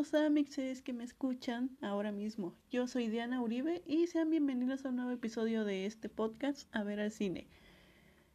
los 0.00 0.14
amixes 0.14 0.80
que 0.80 0.94
me 0.94 1.04
escuchan 1.04 1.76
ahora 1.82 2.10
mismo. 2.10 2.56
Yo 2.70 2.86
soy 2.86 3.08
Diana 3.08 3.42
Uribe 3.42 3.82
y 3.86 4.06
sean 4.06 4.30
bienvenidos 4.30 4.82
a 4.82 4.88
un 4.88 4.96
nuevo 4.96 5.10
episodio 5.10 5.62
de 5.62 5.84
este 5.84 6.08
podcast 6.08 6.74
A 6.74 6.82
ver 6.84 7.00
al 7.00 7.10
cine. 7.10 7.48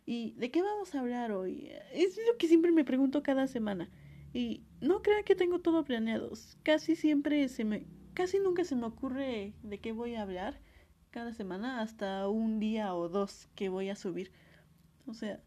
¿Y 0.06 0.34
de 0.34 0.52
qué 0.52 0.62
vamos 0.62 0.94
a 0.94 1.00
hablar 1.00 1.32
hoy? 1.32 1.72
Es 1.92 2.18
lo 2.18 2.38
que 2.38 2.48
siempre 2.48 2.72
me 2.72 2.86
pregunto 2.86 3.24
cada 3.24 3.48
semana. 3.48 3.90
Y 4.32 4.62
no 4.80 5.02
crean 5.02 5.24
que 5.24 5.34
tengo 5.34 5.58
todo 5.58 5.84
planeado. 5.84 6.32
Casi 6.62 6.96
siempre 6.96 7.50
se 7.50 7.66
me 7.66 7.88
casi 8.14 8.38
nunca 8.38 8.64
se 8.64 8.76
me 8.76 8.86
ocurre 8.86 9.56
de 9.64 9.80
qué 9.80 9.92
voy 9.92 10.14
a 10.14 10.22
hablar 10.22 10.60
cada 11.10 11.34
semana 11.34 11.82
hasta 11.82 12.30
un 12.30 12.60
día 12.60 12.94
o 12.94 13.10
dos 13.10 13.50
que 13.56 13.70
voy 13.70 13.90
a 13.90 13.96
subir. 13.96 14.32
O 15.08 15.16
sea, 15.16 15.42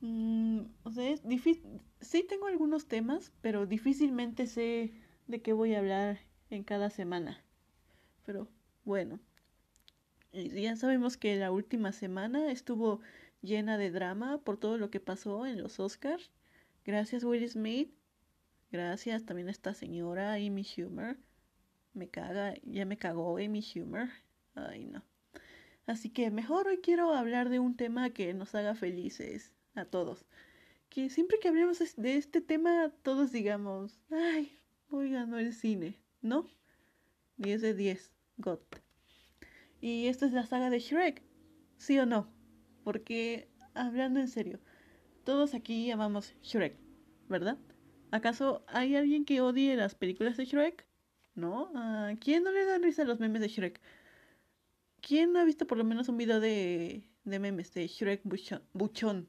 Mm, 0.00 0.60
o 0.84 0.90
sea, 0.92 1.10
es 1.10 1.26
difícil. 1.26 1.80
Sí 2.00 2.24
tengo 2.28 2.46
algunos 2.46 2.86
temas, 2.86 3.32
pero 3.40 3.66
difícilmente 3.66 4.46
sé 4.46 4.92
de 5.26 5.42
qué 5.42 5.52
voy 5.52 5.74
a 5.74 5.78
hablar 5.78 6.18
en 6.50 6.64
cada 6.64 6.90
semana. 6.90 7.42
Pero 8.24 8.48
bueno, 8.84 9.20
ya 10.32 10.76
sabemos 10.76 11.16
que 11.16 11.36
la 11.36 11.50
última 11.50 11.92
semana 11.92 12.50
estuvo 12.50 13.00
llena 13.42 13.78
de 13.78 13.90
drama 13.90 14.38
por 14.38 14.58
todo 14.58 14.78
lo 14.78 14.90
que 14.90 15.00
pasó 15.00 15.46
en 15.46 15.62
los 15.62 15.80
Oscars. 15.80 16.30
Gracias 16.84 17.24
Will 17.24 17.48
Smith. 17.48 17.92
Gracias 18.70 19.24
también 19.24 19.48
a 19.48 19.52
esta 19.52 19.74
señora 19.74 20.34
Amy 20.34 20.62
Schumer. 20.62 21.16
Me 21.94 22.08
caga, 22.08 22.54
ya 22.62 22.84
me 22.84 22.98
cagó 22.98 23.38
Amy 23.38 23.60
Schumer. 23.60 24.10
Ay 24.54 24.84
no. 24.84 25.02
Así 25.86 26.10
que 26.10 26.30
mejor 26.30 26.66
hoy 26.66 26.78
quiero 26.78 27.12
hablar 27.14 27.48
de 27.48 27.60
un 27.60 27.76
tema 27.76 28.10
que 28.10 28.34
nos 28.34 28.54
haga 28.54 28.74
felices 28.74 29.52
a 29.74 29.84
todos. 29.84 30.26
Que 30.88 31.10
siempre 31.10 31.38
que 31.38 31.48
hablemos 31.48 31.78
de 31.96 32.16
este 32.16 32.40
tema, 32.40 32.92
todos 33.02 33.32
digamos, 33.32 34.00
ay, 34.10 34.58
hoy 34.90 35.10
ganó 35.10 35.38
el 35.38 35.52
cine, 35.52 35.98
¿no? 36.22 36.46
10 37.36 37.62
de 37.62 37.74
10, 37.74 38.12
God. 38.38 38.60
Y 39.80 40.06
esta 40.06 40.26
es 40.26 40.32
la 40.32 40.46
saga 40.46 40.70
de 40.70 40.78
Shrek, 40.78 41.22
¿sí 41.76 41.98
o 41.98 42.06
no? 42.06 42.28
Porque, 42.84 43.48
hablando 43.74 44.20
en 44.20 44.28
serio, 44.28 44.60
todos 45.24 45.54
aquí 45.54 45.90
amamos 45.90 46.34
Shrek, 46.42 46.76
¿verdad? 47.28 47.58
¿Acaso 48.10 48.64
hay 48.68 48.96
alguien 48.96 49.24
que 49.24 49.40
odie 49.40 49.76
las 49.76 49.94
películas 49.94 50.36
de 50.36 50.44
Shrek? 50.44 50.86
¿No? 51.34 51.70
¿A 51.74 52.14
quién 52.18 52.44
no 52.44 52.50
le 52.50 52.64
dan 52.64 52.82
risa 52.82 53.04
los 53.04 53.20
memes 53.20 53.42
de 53.42 53.48
Shrek? 53.48 53.80
¿Quién 55.02 55.36
ha 55.36 55.44
visto 55.44 55.66
por 55.66 55.76
lo 55.76 55.84
menos 55.84 56.08
un 56.08 56.16
video 56.16 56.40
de, 56.40 57.06
de 57.24 57.38
memes 57.38 57.72
de 57.74 57.86
Shrek 57.86 58.22
buchón? 58.24 59.28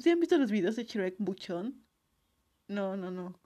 ¿Sí 0.00 0.08
han 0.08 0.18
visto 0.18 0.38
los 0.38 0.50
videos 0.50 0.76
de 0.76 0.84
Shrek 0.84 1.16
Buchón? 1.18 1.84
No, 2.68 2.96
no, 2.96 3.10
no, 3.10 3.38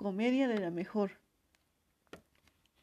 Comedia 0.00 0.48
de 0.48 0.58
la 0.58 0.70
mejor. 0.70 1.20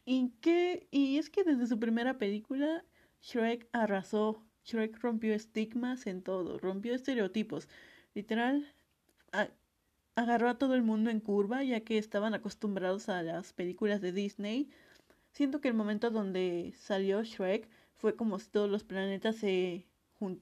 ¿Y 0.06 0.34
qué? 0.40 0.88
Y 0.92 1.18
es 1.18 1.32
que 1.32 1.44
desde 1.44 1.66
su 1.66 1.80
primera 1.80 2.20
película, 2.20 2.86
Shrek 3.24 3.68
arrasó. 3.72 4.46
Shrek 4.64 5.00
rompió 5.00 5.34
estigmas 5.34 6.06
en 6.06 6.22
todo, 6.22 6.60
rompió 6.60 6.94
estereotipos. 6.94 7.70
Literal, 8.14 8.72
agarró 10.14 10.48
a 10.48 10.60
todo 10.60 10.76
el 10.76 10.84
mundo 10.84 11.10
en 11.10 11.20
curva, 11.20 11.64
ya 11.64 11.80
que 11.80 11.98
estaban 11.98 12.36
acostumbrados 12.36 13.10
a 13.10 13.24
las 13.24 13.52
películas 13.52 14.00
de 14.00 14.12
Disney. 14.12 14.70
Siento 15.32 15.60
que 15.60 15.70
el 15.70 15.74
momento 15.74 16.12
donde 16.12 16.76
salió 16.78 17.24
Shrek 17.24 17.68
fue 17.96 18.16
como 18.16 18.38
si 18.38 18.52
todos 18.52 18.70
los 18.70 18.84
planetas 18.84 19.38
se 19.38 19.88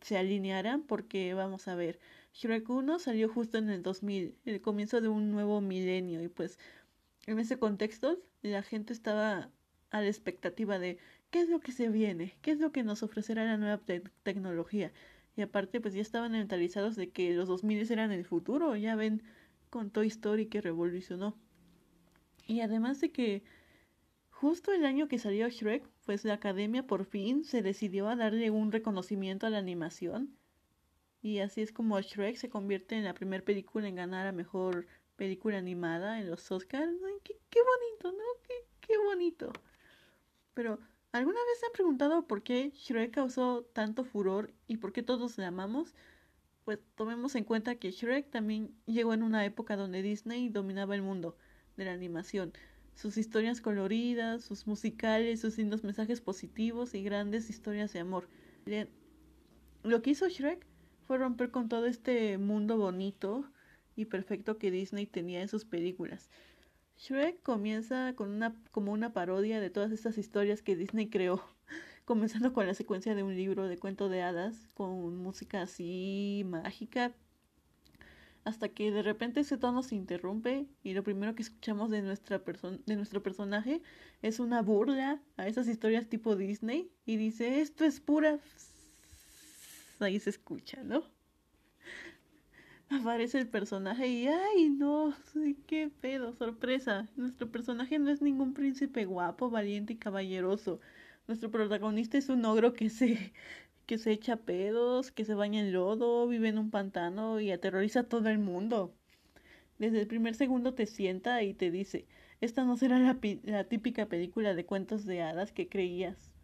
se 0.01 0.17
alinearan 0.17 0.83
porque 0.83 1.33
vamos 1.33 1.67
a 1.67 1.75
ver, 1.75 1.99
Shrek 2.36 2.69
1 2.69 3.00
salió 3.00 3.30
justo 3.30 3.58
en 3.58 3.69
el 3.69 3.81
2000, 3.81 4.38
el 4.44 4.61
comienzo 4.61 5.00
de 5.00 5.08
un 5.08 5.31
nuevo 5.31 5.61
milenio 5.61 6.22
y 6.22 6.28
pues 6.28 6.59
en 7.28 7.39
ese 7.39 7.58
contexto 7.58 8.19
la 8.41 8.61
gente 8.61 8.91
estaba 8.91 9.50
a 9.90 10.01
la 10.01 10.07
expectativa 10.07 10.78
de 10.78 10.97
qué 11.29 11.40
es 11.40 11.50
lo 11.50 11.62
que 11.62 11.72
se 11.72 11.88
viene, 11.88 12.35
qué 12.41 12.51
es 12.51 12.59
lo 12.59 12.74
que 12.74 12.84
nos 12.84 13.03
ofrecerá 13.03 13.45
la 13.45 13.57
nueva 13.57 13.79
tecnología. 14.24 14.91
Y 15.38 15.44
aparte 15.44 15.79
pues 15.79 15.94
ya 15.94 16.01
estaban 16.01 16.34
mentalizados 16.34 16.97
de 16.97 17.09
que 17.09 17.34
los 17.34 17.47
2000 17.47 17.90
eran 17.90 18.12
el 18.12 18.25
futuro, 18.25 18.75
ya 18.75 18.97
ven 18.97 19.24
con 19.69 19.90
Toy 19.90 20.07
Story 20.07 20.47
que 20.47 20.59
revolucionó. 20.59 21.38
Y 22.45 22.59
además 22.59 23.00
de 23.00 23.12
que 23.12 23.44
Justo 24.35 24.74
el 24.74 24.85
año 24.85 25.07
que 25.07 25.18
salió 25.18 25.47
Shrek, 25.47 25.88
pues 26.06 26.25
la 26.25 26.34
academia 26.34 26.85
por 26.85 27.06
fin 27.06 27.45
se 27.45 27.62
decidió 27.62 28.09
a 28.09 28.18
darle 28.18 28.51
un 28.51 28.74
reconocimiento 28.74 29.47
a 29.47 29.50
la 29.50 29.59
animación. 29.59 30.38
Y 31.25 31.40
así 31.40 31.62
es 31.62 31.72
como 31.72 32.00
Shrek 32.00 32.36
se 32.36 32.50
convierte 32.50 32.96
en 32.96 33.03
la 33.03 33.16
primera 33.16 33.44
película 33.44 33.88
en 33.88 33.96
ganar 33.96 34.28
a 34.28 34.31
mejor 34.31 34.86
película 35.16 35.58
animada 35.58 36.19
en 36.19 36.30
los 36.30 36.52
Oscars. 36.52 36.91
qué, 37.24 37.36
qué, 37.50 37.59
bonito, 37.62 38.16
¿no? 38.16 38.24
Qué, 38.44 38.53
qué 38.80 38.96
bonito. 39.00 39.52
Pero, 40.53 40.80
¿alguna 41.13 41.40
vez 41.40 41.59
se 41.59 41.66
han 41.66 41.72
preguntado 41.72 42.28
por 42.28 42.44
qué 42.44 42.69
Shrek 42.75 43.09
causó 43.09 43.63
tanto 43.74 44.03
furor 44.06 44.53
y 44.68 44.78
por 44.78 44.94
qué 44.94 45.02
todos 45.02 45.40
la 45.40 45.47
amamos? 45.47 45.96
Pues 46.63 46.78
tomemos 46.94 47.34
en 47.34 47.44
cuenta 47.44 47.74
que 47.74 47.90
Shrek 47.90 48.30
también 48.30 48.75
llegó 48.86 49.16
en 49.16 49.24
una 49.24 49.46
época 49.46 49.78
donde 49.78 50.03
Disney 50.03 50.50
dominaba 50.50 50.94
el 50.94 51.02
mundo 51.02 51.36
de 51.75 51.86
la 51.86 51.94
animación 51.94 52.53
sus 52.94 53.18
historias 53.18 53.62
coloridas, 53.62 54.44
sus 54.44 54.68
musicales, 54.68 55.42
sus 55.42 55.57
lindos 55.57 55.84
mensajes 55.84 56.22
positivos 56.22 56.94
y 56.94 57.02
grandes 57.02 57.50
historias 57.50 57.92
de 57.94 58.00
amor. 58.00 58.30
Lo 59.81 60.03
que 60.03 60.12
hizo 60.12 60.30
Shrek 60.30 60.66
fue 61.07 61.17
romper 61.17 61.51
con 61.51 61.69
todo 61.69 61.85
este 61.85 62.38
mundo 62.38 62.77
bonito 62.77 63.45
y 63.95 64.05
perfecto 64.05 64.57
que 64.57 64.71
Disney 64.71 65.05
tenía 65.05 65.41
en 65.41 65.47
sus 65.47 65.66
películas. 65.66 66.29
Shrek 66.97 67.41
comienza 67.43 68.13
con 68.16 68.29
una, 68.29 68.55
como 68.71 68.91
una 68.91 69.13
parodia 69.13 69.59
de 69.59 69.69
todas 69.69 69.91
estas 69.91 70.17
historias 70.17 70.61
que 70.61 70.75
Disney 70.75 71.09
creó, 71.09 71.44
comenzando 72.05 72.53
con 72.53 72.65
la 72.67 72.73
secuencia 72.73 73.15
de 73.15 73.23
un 73.23 73.35
libro 73.35 73.67
de 73.67 73.77
cuento 73.77 74.09
de 74.09 74.21
hadas 74.21 74.55
con 74.73 75.17
música 75.17 75.61
así 75.61 76.44
mágica, 76.45 77.13
hasta 78.45 78.69
que 78.69 78.91
de 78.91 79.01
repente 79.01 79.41
ese 79.41 79.57
tono 79.57 79.83
se 79.83 79.95
interrumpe 79.95 80.67
y 80.83 80.94
lo 80.94 81.03
primero 81.03 81.35
que 81.35 81.41
escuchamos 81.41 81.89
de, 81.89 82.01
nuestra 82.03 82.41
de 82.85 82.95
nuestro 82.95 83.23
personaje 83.23 83.81
es 84.21 84.39
una 84.39 84.61
burla 84.61 85.19
a 85.35 85.47
esas 85.47 85.67
historias 85.67 86.07
tipo 86.07 86.35
Disney 86.35 86.91
y 87.05 87.17
dice, 87.17 87.61
esto 87.61 87.85
es 87.85 87.99
pura... 87.99 88.39
Ahí 90.00 90.19
se 90.19 90.29
escucha, 90.29 90.83
¿no? 90.83 91.03
Aparece 92.89 93.39
el 93.39 93.47
personaje 93.47 94.07
y 94.07 94.28
¡ay 94.28 94.69
no! 94.69 95.13
¡Qué 95.67 95.89
pedo! 96.01 96.33
¡Sorpresa! 96.33 97.07
Nuestro 97.16 97.51
personaje 97.51 98.00
no 98.00 98.09
es 98.09 98.22
ningún 98.22 98.53
príncipe 98.53 99.06
guapo, 99.06 99.50
valiente 99.50 99.94
y 99.94 99.97
caballeroso. 99.97 100.79
Nuestro 101.28 101.50
protagonista 101.51 102.17
es 102.17 102.29
un 102.29 102.45
ogro 102.45 102.73
que 102.73 102.89
se 102.89 103.33
que 103.85 103.97
se 104.00 104.11
echa 104.11 104.38
pedos, 104.38 105.11
que 105.11 105.25
se 105.25 105.35
baña 105.35 105.59
en 105.61 105.73
lodo, 105.73 106.27
vive 106.27 106.50
en 106.50 106.57
un 106.57 106.72
pantano 106.72 107.39
y 107.39 107.51
aterroriza 107.51 108.01
a 108.01 108.09
todo 108.09 108.29
el 108.29 108.39
mundo. 108.39 108.94
Desde 109.79 110.01
el 110.01 110.07
primer 110.07 110.35
segundo 110.35 110.73
te 110.73 110.85
sienta 110.88 111.44
y 111.44 111.53
te 111.53 111.72
dice, 111.72 112.07
esta 112.41 112.66
no 112.66 112.77
será 112.77 113.00
la, 113.00 113.19
la 113.44 113.63
típica 113.66 114.07
película 114.07 114.53
de 114.56 114.66
cuentos 114.66 115.06
de 115.06 115.22
hadas 115.22 115.51
que 115.51 115.69
creías. 115.69 116.34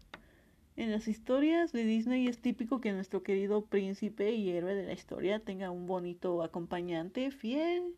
En 0.81 0.89
las 0.89 1.07
historias 1.07 1.71
de 1.71 1.83
Disney 1.83 2.25
es 2.25 2.41
típico 2.41 2.81
que 2.81 2.91
nuestro 2.91 3.21
querido 3.21 3.63
príncipe 3.67 4.31
y 4.31 4.49
héroe 4.49 4.73
de 4.73 4.81
la 4.81 4.93
historia 4.93 5.37
tenga 5.39 5.69
un 5.69 5.85
bonito 5.85 6.41
acompañante 6.41 7.29
fiel 7.29 7.95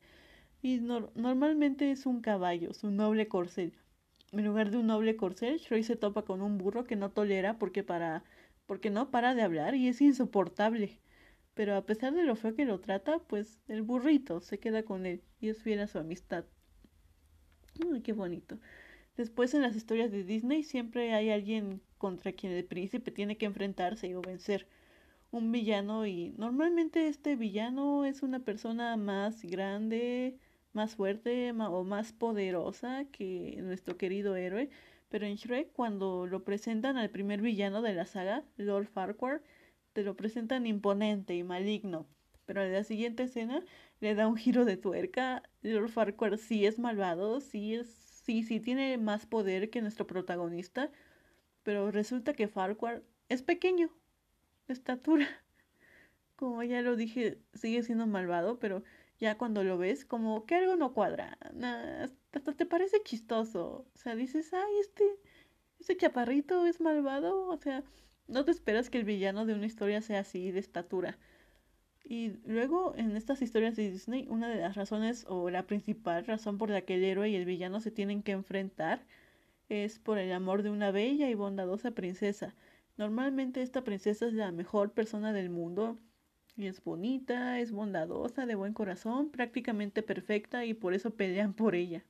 y 0.62 0.80
normalmente 0.82 1.92
es 1.92 2.06
un 2.06 2.20
caballo, 2.20 2.74
su 2.74 2.92
noble 2.92 3.30
corcel. 3.30 3.72
En 4.34 4.44
lugar 4.44 4.70
de 4.70 4.80
un 4.80 4.88
noble 4.88 5.16
corcel, 5.16 5.60
Shrek 5.60 5.86
se 5.86 5.96
topa 5.96 6.24
con 6.24 6.42
un 6.42 6.58
burro 6.58 6.84
que 6.84 6.98
no 6.98 7.10
tolera 7.10 7.58
porque 7.58 7.86
para 7.86 8.26
porque 8.66 8.90
no 8.90 9.12
para 9.12 9.34
de 9.34 9.44
hablar 9.44 9.76
y 9.76 9.88
es 9.88 10.02
insoportable. 10.02 11.00
Pero 11.54 11.78
a 11.78 11.86
pesar 11.86 12.14
de 12.14 12.24
lo 12.24 12.36
feo 12.36 12.54
que 12.54 12.66
lo 12.66 12.82
trata, 12.82 13.20
pues 13.20 13.62
el 13.70 13.82
burrito 13.82 14.42
se 14.42 14.60
queda 14.60 14.84
con 14.84 15.06
él 15.06 15.22
y 15.40 15.48
es 15.48 15.64
fiel 15.64 15.80
a 15.80 15.88
su 15.88 16.00
amistad. 16.00 16.44
Ay, 17.94 18.02
qué 18.02 18.12
bonito. 18.12 18.60
Después 19.16 19.54
en 19.54 19.62
las 19.62 19.78
historias 19.78 20.12
de 20.12 20.26
Disney 20.26 20.64
siempre 20.64 21.14
hay 21.14 21.30
alguien 21.30 21.82
contra 22.04 22.34
quien 22.34 22.54
el 22.54 22.66
príncipe 22.66 23.12
tiene 23.12 23.38
que 23.38 23.46
enfrentarse 23.46 24.16
o 24.16 24.22
vencer. 24.22 24.68
Un 25.32 25.52
villano 25.52 26.06
y 26.06 26.34
normalmente 26.38 27.08
este 27.08 27.36
villano 27.36 28.06
es 28.06 28.24
una 28.24 28.40
persona 28.40 28.98
más 28.98 29.44
grande, 29.44 30.38
más 30.74 30.96
fuerte 30.96 31.52
o 31.52 31.84
más 31.84 32.14
poderosa 32.14 33.06
que 33.12 33.58
nuestro 33.62 33.98
querido 33.98 34.36
héroe 34.36 34.70
pero 35.14 35.28
en 35.28 35.36
Shrek, 35.36 35.72
cuando 35.74 36.26
lo 36.26 36.44
presentan 36.44 36.98
al 36.98 37.12
primer 37.12 37.40
villano 37.40 37.84
de 37.84 37.94
la 37.94 38.08
saga, 38.08 38.44
Lord 38.58 38.88
Farquhar, 38.88 39.44
te 39.94 40.02
lo 40.02 40.16
presentan 40.16 40.66
imponente 40.66 41.36
y 41.36 41.44
maligno. 41.44 42.08
Pero 42.48 42.64
en 42.64 42.74
la 42.74 42.84
siguiente 42.84 43.24
escena 43.24 43.64
le 44.00 44.16
da 44.16 44.28
un 44.28 44.38
giro 44.38 44.66
de 44.66 44.76
tuerca. 44.76 45.44
Lord 45.62 45.90
Farquhar 45.90 46.40
sí 46.40 46.66
es 46.66 46.80
malvado, 46.80 47.42
sí 47.42 47.76
es, 47.76 47.88
sí, 48.26 48.42
sí 48.42 48.60
tiene 48.60 48.98
más 48.98 49.28
poder 49.28 49.70
que 49.70 49.82
nuestro 49.84 50.08
protagonista. 50.08 50.90
Pero 51.64 51.92
resulta 51.92 52.34
que 52.34 52.48
Farquhar 52.48 53.04
es 53.30 53.42
pequeño, 53.42 53.90
de 54.68 54.74
estatura. 54.74 55.28
Como 56.36 56.64
ya 56.64 56.82
lo 56.82 56.96
dije, 56.96 57.40
sigue 57.54 57.84
siendo 57.84 58.08
malvado, 58.08 58.60
pero 58.60 58.84
ya 59.20 59.38
cuando 59.38 59.64
lo 59.64 59.78
ves, 59.78 60.04
como 60.04 60.46
que 60.46 60.56
algo 60.56 60.76
no 60.76 60.94
cuadra, 60.94 61.38
hasta 62.34 62.54
te 62.54 62.66
parece 62.66 63.02
chistoso, 63.04 63.86
o 63.94 63.98
sea, 63.98 64.16
dices, 64.16 64.54
ay, 64.54 64.80
este, 64.82 65.06
este 65.80 65.96
chaparrito 65.96 66.66
es 66.66 66.82
malvado, 66.82 67.48
o 67.48 67.58
sea, 67.58 67.84
no 68.28 68.44
te 68.44 68.52
esperas 68.52 68.90
que 68.90 68.98
el 68.98 69.06
villano 69.06 69.46
de 69.46 69.54
una 69.54 69.66
historia 69.66 70.02
sea 70.02 70.22
así, 70.22 70.52
de 70.52 70.60
estatura. 70.60 71.18
Y 72.04 72.34
luego 72.46 72.96
en 72.98 73.16
estas 73.16 73.42
historias 73.42 73.76
de 73.78 73.92
Disney, 73.92 74.28
una 74.30 74.50
de 74.50 74.58
las 74.58 74.76
razones 74.76 75.26
o 75.30 75.50
la 75.50 75.68
principal 75.68 76.26
razón 76.26 76.58
por 76.58 76.70
la 76.70 76.82
que 76.82 76.96
el 76.96 77.04
héroe 77.04 77.30
y 77.30 77.36
el 77.36 77.46
villano 77.46 77.80
se 77.80 77.92
tienen 77.92 78.24
que 78.24 78.34
enfrentar 78.34 79.06
es 79.70 80.00
por 80.00 80.18
el 80.18 80.32
amor 80.32 80.64
de 80.64 80.70
una 80.70 80.92
bella 80.92 81.30
y 81.30 81.36
bondadosa 81.36 81.92
princesa. 81.92 82.56
Normalmente 82.98 83.62
esta 83.62 83.84
princesa 83.84 84.28
es 84.28 84.34
la 84.34 84.52
mejor 84.52 84.92
persona 84.94 85.34
del 85.34 85.50
mundo 85.50 85.98
y 86.56 86.68
es 86.68 86.84
bonita, 86.84 87.60
es 87.60 87.72
bondadosa, 87.72 88.46
de 88.46 88.56
buen 88.56 88.74
corazón, 88.74 89.30
prácticamente 89.30 90.04
perfecta 90.04 90.66
y 90.66 90.74
por 90.74 90.94
eso 90.94 91.12
pelean 91.16 91.54
por 91.54 91.76
ella. 91.76 92.04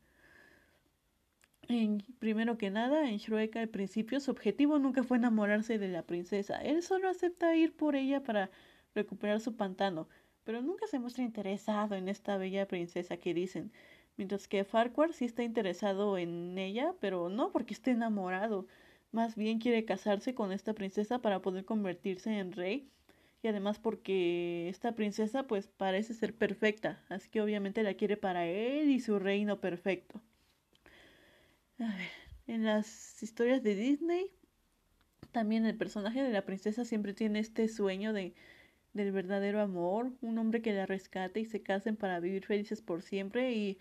En, 1.70 2.04
primero 2.20 2.58
que 2.58 2.70
nada, 2.70 3.10
en 3.10 3.18
Shrek 3.18 3.56
al 3.56 3.70
principio 3.70 4.20
su 4.20 4.32
objetivo 4.32 4.80
nunca 4.80 5.04
fue 5.04 5.18
enamorarse 5.18 5.80
de 5.80 5.88
la 5.88 6.04
princesa. 6.04 6.62
Él 6.62 6.84
solo 6.84 7.10
acepta 7.10 7.56
ir 7.56 7.74
por 7.76 7.96
ella 7.96 8.24
para 8.24 8.50
recuperar 8.94 9.40
su 9.40 9.56
pantano, 9.56 10.08
pero 10.44 10.62
nunca 10.62 10.88
se 10.88 11.00
muestra 11.00 11.24
interesado 11.24 11.96
en 11.96 12.10
esta 12.10 12.38
bella 12.38 12.68
princesa 12.68 13.18
que 13.18 13.34
dicen. 13.34 13.72
Mientras 14.18 14.48
que 14.48 14.63
Farquhar 14.63 15.13
sí 15.13 15.25
está 15.25 15.44
interesado 15.44 16.18
en 16.18 16.57
ella, 16.57 16.94
pero 17.00 17.30
no 17.30 17.51
porque 17.51 17.74
esté 17.74 17.92
enamorado. 17.92 18.68
Más 19.12 19.36
bien 19.36 19.60
quiere 19.60 19.86
casarse 19.86 20.36
con 20.36 20.51
esta 20.51 20.74
princesa 20.74 21.19
para 21.19 21.42
poder 21.42 21.65
convertirse 21.65 22.38
en 22.38 22.51
rey 22.51 22.89
y 23.44 23.48
además 23.48 23.77
porque 23.77 24.69
esta 24.69 24.94
princesa 24.95 25.44
pues 25.44 25.68
parece 25.68 26.13
ser 26.13 26.33
perfecta, 26.33 27.04
así 27.10 27.30
que 27.30 27.42
obviamente 27.42 27.83
la 27.83 27.94
quiere 27.95 28.18
para 28.18 28.45
él 28.48 28.89
y 28.89 29.00
su 29.01 29.19
reino 29.19 29.60
perfecto. 29.60 30.21
A 31.80 31.95
ver, 31.95 32.09
en 32.48 32.63
las 32.63 33.21
historias 33.21 33.62
de 33.62 33.75
Disney 33.75 34.31
también 35.31 35.66
el 35.66 35.75
personaje 35.75 36.24
de 36.24 36.31
la 36.31 36.45
princesa 36.45 36.86
siempre 36.86 37.13
tiene 37.13 37.39
este 37.39 37.68
sueño 37.68 38.13
de 38.13 38.33
del 38.94 39.12
verdadero 39.12 39.59
amor, 39.59 40.12
un 40.21 40.38
hombre 40.38 40.62
que 40.62 40.71
la 40.71 40.86
rescate 40.86 41.39
y 41.39 41.45
se 41.45 41.63
casen 41.63 41.95
para 41.95 42.19
vivir 42.19 42.45
felices 42.45 42.81
por 42.81 43.01
siempre 43.01 43.51
y 43.54 43.80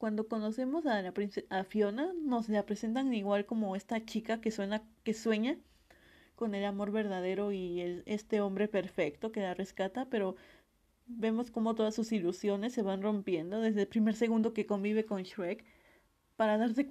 cuando 0.00 0.26
conocemos 0.28 0.86
a 0.86 1.02
la 1.02 1.12
a 1.50 1.64
Fiona 1.64 2.14
nos 2.22 2.48
la 2.48 2.64
presentan 2.64 3.12
igual 3.12 3.44
como 3.44 3.76
esta 3.76 4.02
chica 4.06 4.40
que 4.40 4.50
suena 4.50 4.82
que 5.04 5.12
sueña 5.12 5.58
con 6.36 6.54
el 6.54 6.64
amor 6.64 6.90
verdadero 6.90 7.52
y 7.52 7.82
el, 7.82 8.02
este 8.06 8.40
hombre 8.40 8.66
perfecto 8.66 9.30
que 9.30 9.42
la 9.42 9.52
rescata, 9.52 10.06
pero 10.06 10.36
vemos 11.06 11.50
como 11.50 11.74
todas 11.74 11.94
sus 11.94 12.12
ilusiones 12.12 12.72
se 12.72 12.80
van 12.80 13.02
rompiendo 13.02 13.60
desde 13.60 13.82
el 13.82 13.88
primer 13.88 14.14
segundo 14.14 14.54
que 14.54 14.64
convive 14.64 15.04
con 15.04 15.22
Shrek 15.22 15.66
para 16.36 16.56
darse 16.56 16.88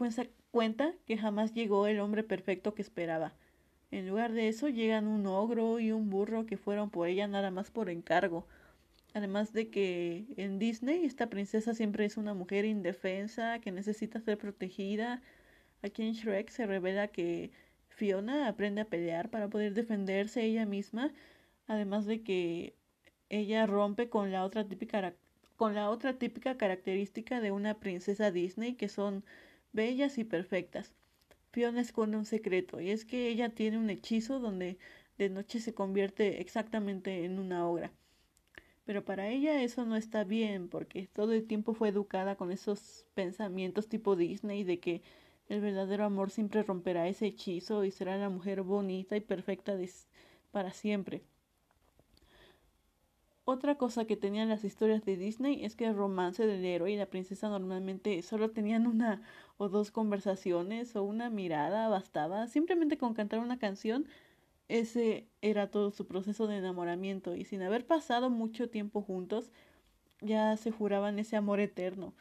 cuenta 0.52 0.94
que 1.08 1.18
jamás 1.18 1.56
llegó 1.56 1.88
el 1.88 2.02
hombre 2.02 2.24
perfecto 2.24 2.76
que 2.76 2.84
esperaba. 2.84 3.34
En 3.90 4.08
lugar 4.08 4.34
de 4.34 4.50
eso 4.50 4.70
llegan 4.70 5.08
un 5.08 5.26
ogro 5.26 5.80
y 5.80 5.92
un 5.92 6.12
burro 6.12 6.46
que 6.46 6.58
fueron 6.58 6.92
por 6.92 7.08
ella 7.08 7.28
nada 7.28 7.50
más 7.50 7.72
por 7.72 7.90
encargo. 7.90 8.46
Además 9.20 9.52
de 9.52 9.70
que 9.70 10.28
en 10.38 10.60
Disney 10.60 11.04
esta 11.04 11.30
princesa 11.30 11.74
siempre 11.74 12.06
es 12.06 12.16
una 12.16 12.34
mujer 12.34 12.64
indefensa 12.64 13.60
que 13.60 13.70
necesita 13.70 14.22
ser 14.22 14.38
protegida. 14.38 15.22
Aquí 15.82 16.04
en 16.04 16.14
Shrek 16.14 16.50
se 16.50 16.66
revela 16.66 17.10
que 17.10 17.52
Fiona 17.90 18.48
aprende 18.48 18.80
a 18.80 18.86
pelear 18.86 19.30
para 19.30 19.50
poder 19.50 19.74
defenderse 19.74 20.46
ella 20.46 20.66
misma, 20.66 21.12
además 21.68 22.06
de 22.06 22.24
que 22.24 22.76
ella 23.28 23.68
rompe 23.68 24.08
con 24.10 24.32
la 24.32 24.46
otra 24.46 24.66
típica 24.66 25.14
con 25.58 25.76
la 25.76 25.90
otra 25.90 26.18
típica 26.18 26.56
característica 26.58 27.42
de 27.42 27.52
una 27.52 27.78
princesa 27.82 28.32
Disney 28.32 28.76
que 28.76 28.88
son 28.88 29.26
bellas 29.74 30.18
y 30.18 30.24
perfectas. 30.24 30.94
Fiona 31.52 31.82
esconde 31.82 32.16
un 32.16 32.26
secreto 32.26 32.80
y 32.80 32.92
es 32.92 33.04
que 33.04 33.28
ella 33.28 33.50
tiene 33.50 33.80
un 33.80 33.90
hechizo 33.90 34.40
donde 34.40 34.78
de 35.18 35.30
noche 35.30 35.60
se 35.60 35.74
convierte 35.74 36.40
exactamente 36.40 37.26
en 37.26 37.38
una 37.38 37.68
obra. 37.68 37.92
Pero 38.90 39.06
para 39.06 39.30
ella 39.30 39.62
eso 39.62 39.86
no 39.86 39.96
está 39.96 40.24
bien 40.24 40.68
porque 40.68 41.08
todo 41.14 41.34
el 41.34 41.46
tiempo 41.46 41.76
fue 41.76 41.90
educada 41.90 42.36
con 42.38 42.52
esos 42.52 43.06
pensamientos 43.14 43.88
tipo 43.88 44.16
Disney 44.16 44.64
de 44.64 44.80
que 44.80 45.04
el 45.48 45.62
verdadero 45.62 46.06
amor 46.06 46.32
siempre 46.32 46.64
romperá 46.64 47.08
ese 47.08 47.28
hechizo 47.28 47.86
y 47.86 47.92
será 47.92 48.18
la 48.18 48.30
mujer 48.30 48.64
bonita 48.64 49.16
y 49.16 49.22
perfecta 49.22 49.78
para 50.50 50.74
siempre. 50.74 51.22
Otra 53.46 53.76
cosa 53.76 54.06
que 54.06 54.18
tenían 54.18 54.50
las 54.50 54.64
historias 54.64 55.06
de 55.06 55.18
Disney 55.18 55.64
es 55.64 55.76
que 55.76 55.86
el 55.86 55.96
romance 55.96 56.48
del 56.48 56.66
héroe 56.66 56.92
y 56.92 56.98
la 56.98 57.06
princesa 57.06 57.48
normalmente 57.48 58.24
solo 58.24 58.50
tenían 58.50 58.88
una 58.88 59.22
o 59.58 59.70
dos 59.70 59.92
conversaciones 59.92 60.96
o 60.96 61.04
una 61.04 61.30
mirada, 61.30 61.90
bastaba. 61.90 62.48
Simplemente 62.48 62.98
con 62.98 63.14
cantar 63.14 63.38
una 63.38 63.60
canción, 63.60 64.08
ese 64.70 65.28
era 65.42 65.70
todo 65.70 65.92
su 65.92 66.08
proceso 66.08 66.48
de 66.48 66.58
enamoramiento 66.58 67.36
y 67.36 67.44
sin 67.44 67.62
haber 67.64 67.86
pasado 67.86 68.30
mucho 68.30 68.70
tiempo 68.70 69.02
juntos, 69.02 69.52
ya 70.22 70.56
se 70.58 70.72
juraban 70.72 71.20
ese 71.20 71.36
amor 71.36 71.60
eterno. 71.60 72.14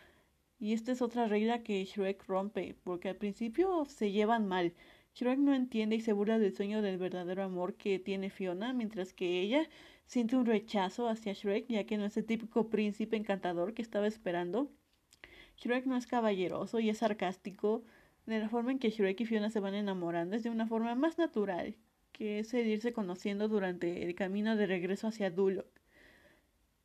Y 0.58 0.72
esta 0.72 0.92
es 0.92 1.02
otra 1.02 1.28
regla 1.28 1.62
que 1.62 1.84
Shrek 1.84 2.24
rompe, 2.26 2.74
porque 2.84 3.10
al 3.10 3.16
principio 3.16 3.84
se 3.84 4.10
llevan 4.10 4.46
mal. 4.48 4.74
Shrek 5.14 5.38
no 5.38 5.54
entiende 5.54 5.96
y 5.96 6.00
se 6.00 6.12
burla 6.12 6.38
del 6.38 6.54
sueño 6.54 6.82
del 6.82 6.98
verdadero 6.98 7.44
amor 7.44 7.74
que 7.74 7.98
tiene 7.98 8.30
Fiona, 8.30 8.72
mientras 8.72 9.12
que 9.12 9.40
ella 9.40 9.68
siente 10.06 10.36
un 10.36 10.46
rechazo 10.46 11.08
hacia 11.08 11.34
Shrek, 11.34 11.66
ya 11.68 11.84
que 11.84 11.98
no 11.98 12.06
es 12.06 12.16
el 12.16 12.24
típico 12.24 12.70
príncipe 12.70 13.16
encantador 13.16 13.74
que 13.74 13.82
estaba 13.82 14.06
esperando. 14.06 14.70
Shrek 15.58 15.86
no 15.86 15.96
es 15.96 16.06
caballeroso 16.06 16.80
y 16.80 16.88
es 16.88 16.98
sarcástico, 16.98 17.84
de 18.26 18.40
la 18.40 18.48
forma 18.48 18.72
en 18.72 18.78
que 18.78 18.90
Shrek 18.90 19.20
y 19.20 19.26
Fiona 19.26 19.50
se 19.50 19.60
van 19.60 19.74
enamorando 19.74 20.36
es 20.36 20.42
de 20.42 20.50
una 20.50 20.66
forma 20.66 20.94
más 20.94 21.18
natural, 21.18 21.76
que 22.18 22.40
es 22.40 22.52
el 22.54 22.66
irse 22.66 22.92
conociendo 22.92 23.48
durante 23.48 24.04
el 24.04 24.14
camino 24.14 24.56
de 24.56 24.66
regreso 24.66 25.08
hacia 25.08 25.30
Duloc 25.30 25.66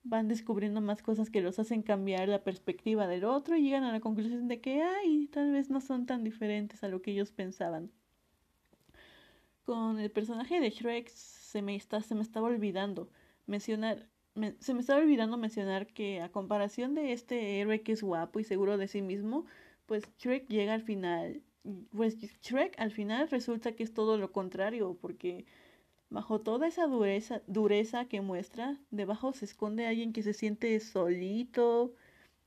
van 0.03 0.27
descubriendo 0.27 0.81
más 0.81 1.01
cosas 1.01 1.29
que 1.29 1.41
los 1.41 1.59
hacen 1.59 1.81
cambiar 1.81 2.27
la 2.29 2.43
perspectiva 2.43 3.07
del 3.07 3.23
otro 3.23 3.55
y 3.55 3.63
llegan 3.63 3.83
a 3.85 3.91
la 3.91 4.01
conclusión 4.01 4.47
de 4.47 4.59
que, 4.61 4.81
ay, 4.83 5.27
tal 5.27 5.51
vez 5.51 5.69
no 5.69 5.81
son 5.81 6.05
tan 6.05 6.23
diferentes 6.23 6.83
a 6.83 6.89
lo 6.89 7.01
que 7.01 7.11
ellos 7.11 7.31
pensaban. 7.31 7.91
Con 9.65 9.99
el 9.99 10.11
personaje 10.11 10.59
de 10.59 10.69
Shrek 10.69 11.07
se 11.09 11.61
me, 11.61 11.75
está, 11.75 12.01
se 12.01 12.15
me 12.15 12.21
estaba 12.21 12.47
olvidando 12.47 13.09
mencionar, 13.45 14.09
se 14.59 14.73
me 14.73 14.81
estaba 14.81 14.99
olvidando 15.01 15.37
mencionar 15.37 15.87
que 15.87 16.21
a 16.21 16.31
comparación 16.31 16.95
de 16.95 17.13
este 17.13 17.59
héroe 17.61 17.81
que 17.81 17.93
es 17.93 18.03
guapo 18.03 18.39
y 18.39 18.43
seguro 18.43 18.77
de 18.77 18.89
sí 18.89 19.01
mismo, 19.01 19.45
pues 19.85 20.03
Shrek 20.17 20.47
llega 20.49 20.73
al 20.73 20.81
final, 20.81 21.43
pues 21.91 22.17
Shrek 22.41 22.79
al 22.79 22.91
final 22.91 23.29
resulta 23.29 23.73
que 23.73 23.83
es 23.83 23.93
todo 23.93 24.17
lo 24.17 24.31
contrario, 24.31 24.97
porque 25.01 25.45
Bajo 26.13 26.39
toda 26.39 26.67
esa 26.67 26.85
dureza, 26.85 27.41
dureza 27.47 28.05
que 28.05 28.21
muestra, 28.21 28.77
debajo 28.91 29.33
se 29.33 29.45
esconde 29.45 29.87
alguien 29.87 30.13
que 30.13 30.21
se 30.21 30.33
siente 30.33 30.79
solito 30.79 31.91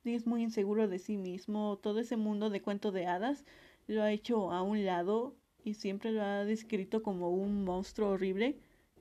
y 0.04 0.14
es 0.14 0.24
muy 0.24 0.44
inseguro 0.44 0.86
de 0.86 1.00
sí 1.00 1.16
mismo. 1.16 1.76
Todo 1.82 1.98
ese 1.98 2.16
mundo 2.16 2.48
de 2.48 2.62
cuento 2.62 2.92
de 2.92 3.08
hadas 3.08 3.44
lo 3.88 4.04
ha 4.04 4.12
hecho 4.12 4.52
a 4.52 4.62
un 4.62 4.84
lado 4.84 5.34
y 5.64 5.74
siempre 5.74 6.12
lo 6.12 6.22
ha 6.22 6.44
descrito 6.44 7.02
como 7.02 7.30
un 7.30 7.64
monstruo 7.64 8.10
horrible 8.10 8.56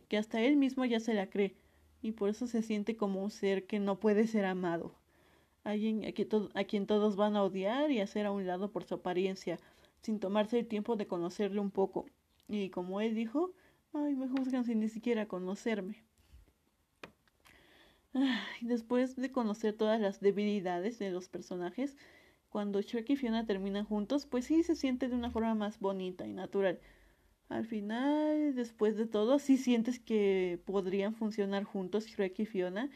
que 0.07 0.17
hasta 0.17 0.41
él 0.41 0.55
mismo 0.57 0.84
ya 0.84 1.00
se 1.00 1.13
la 1.13 1.29
cree 1.29 1.53
y 2.01 2.13
por 2.13 2.29
eso 2.29 2.48
se 2.48 2.63
siente 2.63 2.98
como 2.98 3.24
un 3.24 3.29
ser 3.29 3.67
que 3.67 3.77
no 3.77 4.00
puede 4.00 4.25
ser 4.25 4.45
amado. 4.45 4.95
Alguien 5.63 6.01
a 6.55 6.63
quien 6.63 6.88
todos 6.88 7.15
van 7.15 7.36
a 7.36 7.43
odiar 7.43 7.91
y 7.91 8.00
hacer 8.00 8.25
a 8.25 8.31
un 8.31 8.48
lado 8.48 8.72
por 8.72 8.84
su 8.84 8.95
apariencia, 8.95 9.60
sin 10.05 10.19
tomarse 10.19 10.59
el 10.59 10.67
tiempo 10.67 10.95
de 10.95 11.07
conocerle 11.07 11.59
un 11.59 11.71
poco. 11.71 12.05
Y 12.47 12.69
como 12.69 13.01
él 13.01 13.15
dijo, 13.15 13.53
Ay, 13.97 14.13
me 14.15 14.27
juzgan 14.27 14.65
sin 14.65 14.81
ni 14.81 14.89
siquiera 14.89 15.25
conocerme. 15.25 16.03
después 18.62 19.15
de 19.15 19.31
conocer 19.31 19.74
todas 19.74 20.01
las 20.01 20.19
debilidades 20.19 21.00
de 21.00 21.12
los 21.12 21.29
personajes, 21.29 21.95
cuando 22.50 22.81
Shrek 22.81 23.09
y 23.12 23.15
Fiona 23.15 23.45
terminan 23.45 23.85
juntos, 23.85 24.25
pues 24.25 24.45
sí 24.45 24.63
se 24.63 24.75
siente 24.75 25.07
de 25.07 25.15
una 25.15 25.31
forma 25.31 25.55
más 25.55 25.79
bonita 25.79 26.27
y 26.27 26.33
natural. 26.33 26.79
Al 27.47 27.65
final, 27.65 28.53
después 28.55 28.97
de 28.97 29.05
todo, 29.05 29.39
sí 29.39 29.57
sientes 29.57 30.00
que 30.00 30.59
podrían 30.65 31.15
funcionar 31.15 31.63
juntos 31.63 32.05
Shrek 32.05 32.38
y 32.39 32.45
Fiona. 32.45 32.89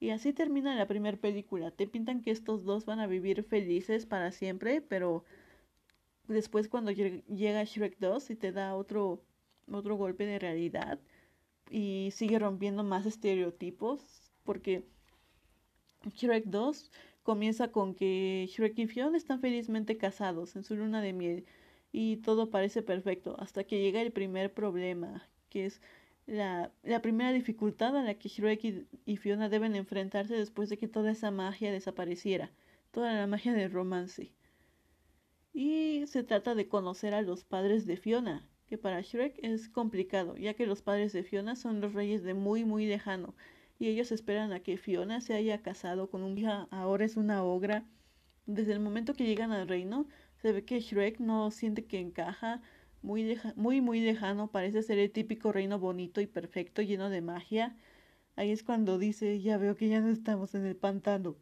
Y 0.00 0.10
así 0.10 0.32
termina 0.32 0.74
la 0.74 0.88
primera 0.88 1.16
película. 1.16 1.70
Te 1.70 1.86
pintan 1.86 2.22
que 2.22 2.32
estos 2.32 2.64
dos 2.64 2.86
van 2.86 2.98
a 2.98 3.06
vivir 3.06 3.44
felices 3.44 4.04
para 4.06 4.32
siempre, 4.32 4.80
pero 4.80 5.24
después 6.32 6.68
cuando 6.68 6.90
llega 6.92 7.64
Shrek 7.64 7.98
2 7.98 8.30
y 8.30 8.36
te 8.36 8.52
da 8.52 8.76
otro 8.76 9.22
otro 9.70 9.96
golpe 9.96 10.26
de 10.26 10.38
realidad 10.38 10.98
y 11.70 12.10
sigue 12.12 12.38
rompiendo 12.38 12.82
más 12.82 13.06
estereotipos 13.06 14.32
porque 14.44 14.84
Shrek 16.16 16.46
2 16.46 16.90
comienza 17.22 17.70
con 17.70 17.94
que 17.94 18.48
Shrek 18.50 18.78
y 18.78 18.86
Fiona 18.86 19.16
están 19.16 19.40
felizmente 19.40 19.96
casados 19.96 20.56
en 20.56 20.64
su 20.64 20.76
luna 20.76 21.00
de 21.02 21.12
miel 21.12 21.46
y 21.92 22.16
todo 22.18 22.50
parece 22.50 22.82
perfecto 22.82 23.36
hasta 23.38 23.64
que 23.64 23.80
llega 23.80 24.00
el 24.00 24.12
primer 24.12 24.52
problema 24.52 25.28
que 25.48 25.66
es 25.66 25.80
la, 26.26 26.72
la 26.82 27.02
primera 27.02 27.32
dificultad 27.32 27.96
a 27.96 28.02
la 28.02 28.14
que 28.14 28.28
Shrek 28.28 28.86
y 29.04 29.16
Fiona 29.16 29.48
deben 29.48 29.74
enfrentarse 29.74 30.34
después 30.34 30.68
de 30.68 30.78
que 30.78 30.88
toda 30.88 31.10
esa 31.10 31.30
magia 31.30 31.72
desapareciera, 31.72 32.50
toda 32.92 33.12
la 33.14 33.26
magia 33.26 33.52
del 33.52 33.72
romance. 33.72 34.32
Y 35.52 36.04
se 36.06 36.24
trata 36.24 36.54
de 36.56 36.66
conocer 36.66 37.14
a 37.14 37.22
los 37.22 37.44
padres 37.44 37.86
de 37.86 37.96
Fiona, 37.96 38.48
que 38.66 38.78
para 38.78 39.00
Shrek 39.00 39.38
es 39.44 39.68
complicado, 39.68 40.36
ya 40.36 40.54
que 40.54 40.66
los 40.66 40.82
padres 40.82 41.12
de 41.12 41.22
Fiona 41.22 41.54
son 41.56 41.80
los 41.80 41.92
reyes 41.92 42.22
de 42.24 42.34
muy 42.34 42.64
muy 42.64 42.86
lejano, 42.86 43.34
y 43.78 43.88
ellos 43.88 44.10
esperan 44.12 44.52
a 44.52 44.60
que 44.60 44.76
Fiona 44.76 45.20
se 45.20 45.34
haya 45.34 45.62
casado 45.62 46.10
con 46.10 46.22
un 46.22 46.36
hija, 46.38 46.66
ahora 46.70 47.04
es 47.04 47.16
una 47.16 47.44
ogra. 47.44 47.84
Desde 48.46 48.72
el 48.72 48.80
momento 48.80 49.14
que 49.14 49.24
llegan 49.26 49.52
al 49.52 49.68
reino, 49.68 50.08
se 50.42 50.52
ve 50.52 50.64
que 50.64 50.80
Shrek 50.80 51.20
no 51.20 51.50
siente 51.50 51.84
que 51.86 52.00
encaja, 52.00 52.62
muy, 53.02 53.38
muy 53.56 53.80
muy 53.80 54.00
lejano, 54.00 54.50
parece 54.50 54.82
ser 54.82 54.98
el 54.98 55.10
típico 55.12 55.52
reino 55.52 55.78
bonito 55.78 56.20
y 56.20 56.26
perfecto, 56.26 56.82
lleno 56.82 57.10
de 57.10 57.22
magia. 57.22 57.76
Ahí 58.36 58.50
es 58.50 58.62
cuando 58.64 58.98
dice, 58.98 59.40
ya 59.40 59.58
veo 59.58 59.76
que 59.76 59.88
ya 59.88 60.00
no 60.00 60.08
estamos 60.10 60.54
en 60.54 60.66
el 60.66 60.76
pantano. 60.76 61.36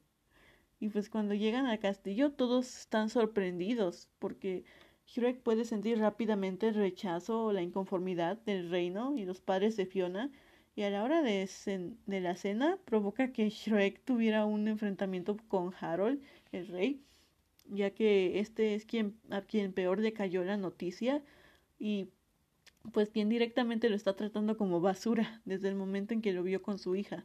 Y 0.80 0.88
pues 0.90 1.11
cuando 1.11 1.35
llegan 1.35 1.66
al 1.66 1.78
castillo 1.80 2.32
todos 2.32 2.78
están 2.78 3.08
sorprendidos 3.08 4.08
porque 4.18 4.64
Shrek 5.08 5.40
puede 5.42 5.64
sentir 5.64 5.99
rápidamente 5.99 6.68
el 6.68 6.75
rechazo 6.75 7.47
o 7.47 7.52
la 7.52 7.62
inconformidad 7.62 8.38
del 8.44 8.70
reino 8.70 9.16
y 9.16 9.25
los 9.25 9.40
padres 9.40 9.76
de 9.76 9.87
Fiona, 9.87 10.30
y 10.76 10.82
a 10.82 10.90
la 10.90 11.02
hora 11.02 11.23
de, 11.23 11.49
la 12.06 12.37
cena 12.37 12.78
provoca 12.85 13.32
que 13.32 13.49
Shrek 13.50 14.04
tuviera 14.04 14.44
un 14.44 14.68
enfrentamiento 14.68 15.37
con 15.49 15.75
Harold, 15.80 16.23
el 16.52 16.68
rey, 16.68 17.02
ya 17.66 17.90
que 17.90 18.38
este 18.38 18.75
es 18.75 18.85
quien 18.85 19.18
a 19.30 19.42
quien 19.42 19.73
peor 19.73 19.99
le 19.99 20.12
cayó 20.12 20.44
la 20.44 20.56
noticia 20.56 21.23
y 21.78 22.11
pues 22.92 23.11
quien 23.11 23.28
directamente 23.28 23.88
lo 23.88 23.97
está 23.97 24.14
tratando 24.14 24.56
como 24.56 24.80
basura 24.80 25.40
desde 25.44 25.68
el 25.68 25.75
momento 25.75 26.14
en 26.14 26.23
que 26.23 26.32
lo 26.32 26.42
vio 26.42 26.62
con 26.62 26.78
su 26.78 26.94
hija. 26.94 27.25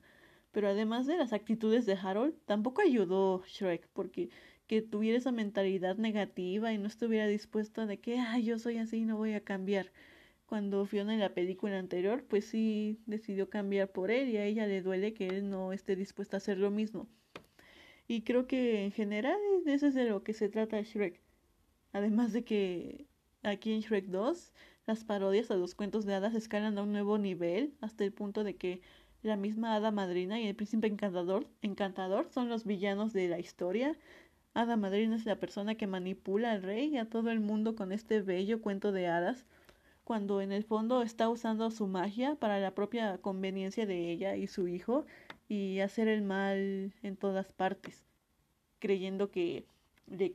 Pero 0.54 0.70
además 0.70 1.08
de 1.08 1.18
las 1.18 1.34
actitudes 1.34 1.86
de 1.86 1.98
Harold, 2.02 2.36
tampoco 2.46 2.82
ayudó 2.82 3.44
Shrek, 3.48 3.90
porque 3.92 4.30
que 4.68 4.82
tuviera 4.82 5.18
esa 5.18 5.32
mentalidad 5.32 5.98
negativa 5.98 6.72
y 6.72 6.78
no 6.78 6.88
estuviera 6.88 7.28
dispuesto 7.28 7.86
de 7.86 8.00
que, 8.00 8.20
ah, 8.20 8.40
yo 8.40 8.58
soy 8.60 8.78
así 8.78 8.98
y 9.00 9.06
no 9.06 9.18
voy 9.18 9.34
a 9.34 9.44
cambiar. 9.44 9.92
Cuando 10.46 10.86
Fiona 10.86 11.14
en 11.14 11.20
la 11.20 11.34
película 11.34 11.80
anterior, 11.80 12.24
pues 12.30 12.46
sí 12.46 13.00
decidió 13.08 13.50
cambiar 13.50 13.92
por 13.92 14.12
él 14.12 14.30
y 14.30 14.38
a 14.38 14.46
ella 14.46 14.68
le 14.68 14.82
duele 14.82 15.14
que 15.14 15.28
él 15.28 15.50
no 15.50 15.74
esté 15.74 15.96
dispuesto 15.96 16.36
a 16.36 16.38
hacer 16.38 16.60
lo 16.60 16.72
mismo. 16.72 17.08
Y 18.08 18.22
creo 18.22 18.48
que 18.48 18.84
en 18.86 18.92
general 18.92 19.40
eso 19.66 19.88
es 19.88 19.96
de 19.96 20.06
lo 20.06 20.24
que 20.24 20.34
se 20.34 20.50
trata 20.50 20.82
Shrek. 20.82 21.20
Además 21.94 22.32
de 22.32 22.44
que 22.44 23.08
aquí 23.42 23.74
en 23.74 23.82
Shrek 23.82 24.06
2 24.06 24.54
las 24.86 25.04
parodias 25.04 25.50
a 25.50 25.56
los 25.56 25.76
cuentos 25.76 26.06
de 26.06 26.14
hadas 26.14 26.36
escalan 26.36 26.78
a 26.78 26.84
un 26.84 26.92
nuevo 26.92 27.18
nivel 27.18 27.74
hasta 27.82 28.04
el 28.04 28.12
punto 28.12 28.44
de 28.44 28.56
que 28.56 28.82
la 29.24 29.38
misma 29.38 29.76
hada 29.76 29.92
madrina 29.92 30.40
y 30.40 30.48
el 30.48 30.56
príncipe 30.56 30.88
encantador, 30.88 31.48
encantador 31.62 32.30
son 32.32 32.50
los 32.50 32.66
villanos 32.66 33.14
de 33.14 33.28
la 33.28 33.40
historia 33.40 33.98
Hada 34.56 34.78
Madrina 34.78 35.16
es 35.16 35.26
la 35.26 35.40
persona 35.40 35.76
que 35.76 35.88
manipula 35.88 36.52
al 36.52 36.62
rey 36.62 36.90
y 36.94 36.98
a 36.98 37.10
todo 37.10 37.32
el 37.32 37.40
mundo 37.40 37.76
con 37.76 37.92
este 37.92 38.22
bello 38.22 38.62
cuento 38.62 38.92
de 38.92 39.08
hadas, 39.08 39.48
cuando 40.04 40.42
en 40.42 40.52
el 40.52 40.64
fondo 40.64 41.02
está 41.02 41.28
usando 41.30 41.72
su 41.72 41.88
magia 41.88 42.36
para 42.36 42.60
la 42.60 42.76
propia 42.76 43.18
conveniencia 43.18 43.88
de 43.88 44.12
ella 44.12 44.36
y 44.36 44.46
su 44.46 44.68
hijo 44.68 45.06
y 45.48 45.80
hacer 45.80 46.08
el 46.08 46.22
mal 46.22 46.94
en 47.02 47.18
todas 47.18 47.52
partes, 47.52 48.06
creyendo 48.80 49.32
que 49.32 49.66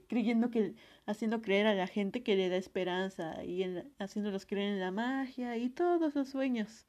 creyendo 0.08 0.50
que 0.50 0.74
haciendo 1.06 1.42
creer 1.42 1.66
a 1.66 1.74
la 1.74 1.86
gente 1.86 2.22
que 2.22 2.34
le 2.36 2.48
da 2.48 2.56
esperanza 2.56 3.44
y 3.44 3.62
haciéndolos 3.98 4.46
creer 4.46 4.72
en 4.72 4.80
la 4.80 4.90
magia 4.90 5.56
y 5.58 5.68
todos 5.70 6.14
los 6.16 6.28
sueños. 6.28 6.86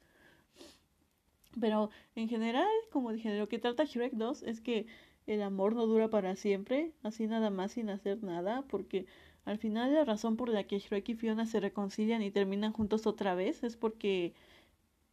Pero 1.58 1.90
en 2.14 2.28
general, 2.28 2.68
como 2.92 3.12
dije, 3.12 3.36
lo 3.38 3.48
que 3.48 3.58
trata 3.58 3.84
Shrek 3.84 4.12
2 4.12 4.42
es 4.44 4.60
que 4.60 4.86
el 5.26 5.42
amor 5.42 5.74
no 5.74 5.86
dura 5.86 6.08
para 6.08 6.36
siempre, 6.36 6.92
así 7.02 7.26
nada 7.26 7.50
más 7.50 7.72
sin 7.72 7.90
hacer 7.90 8.22
nada, 8.22 8.62
porque 8.68 9.06
al 9.44 9.58
final 9.58 9.94
la 9.94 10.04
razón 10.04 10.36
por 10.36 10.48
la 10.48 10.64
que 10.64 10.78
Shrek 10.78 11.08
y 11.10 11.14
Fiona 11.14 11.46
se 11.46 11.60
reconcilian 11.60 12.22
y 12.22 12.30
terminan 12.30 12.72
juntos 12.72 13.06
otra 13.06 13.34
vez 13.34 13.62
es 13.64 13.76
porque 13.76 14.34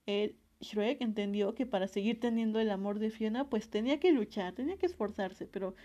él, 0.06 0.36
Shrek 0.62 1.02
entendió 1.02 1.54
que 1.56 1.66
para 1.66 1.88
seguir 1.88 2.20
teniendo 2.20 2.60
el 2.60 2.72
amor 2.72 3.00
de 3.00 3.12
Fiona 3.12 3.50
pues 3.50 3.70
tenía 3.70 4.00
que 4.00 4.12
luchar, 4.12 4.54
tenía 4.54 4.78
que 4.78 4.88
esforzarse, 4.88 5.48
pero 5.48 5.76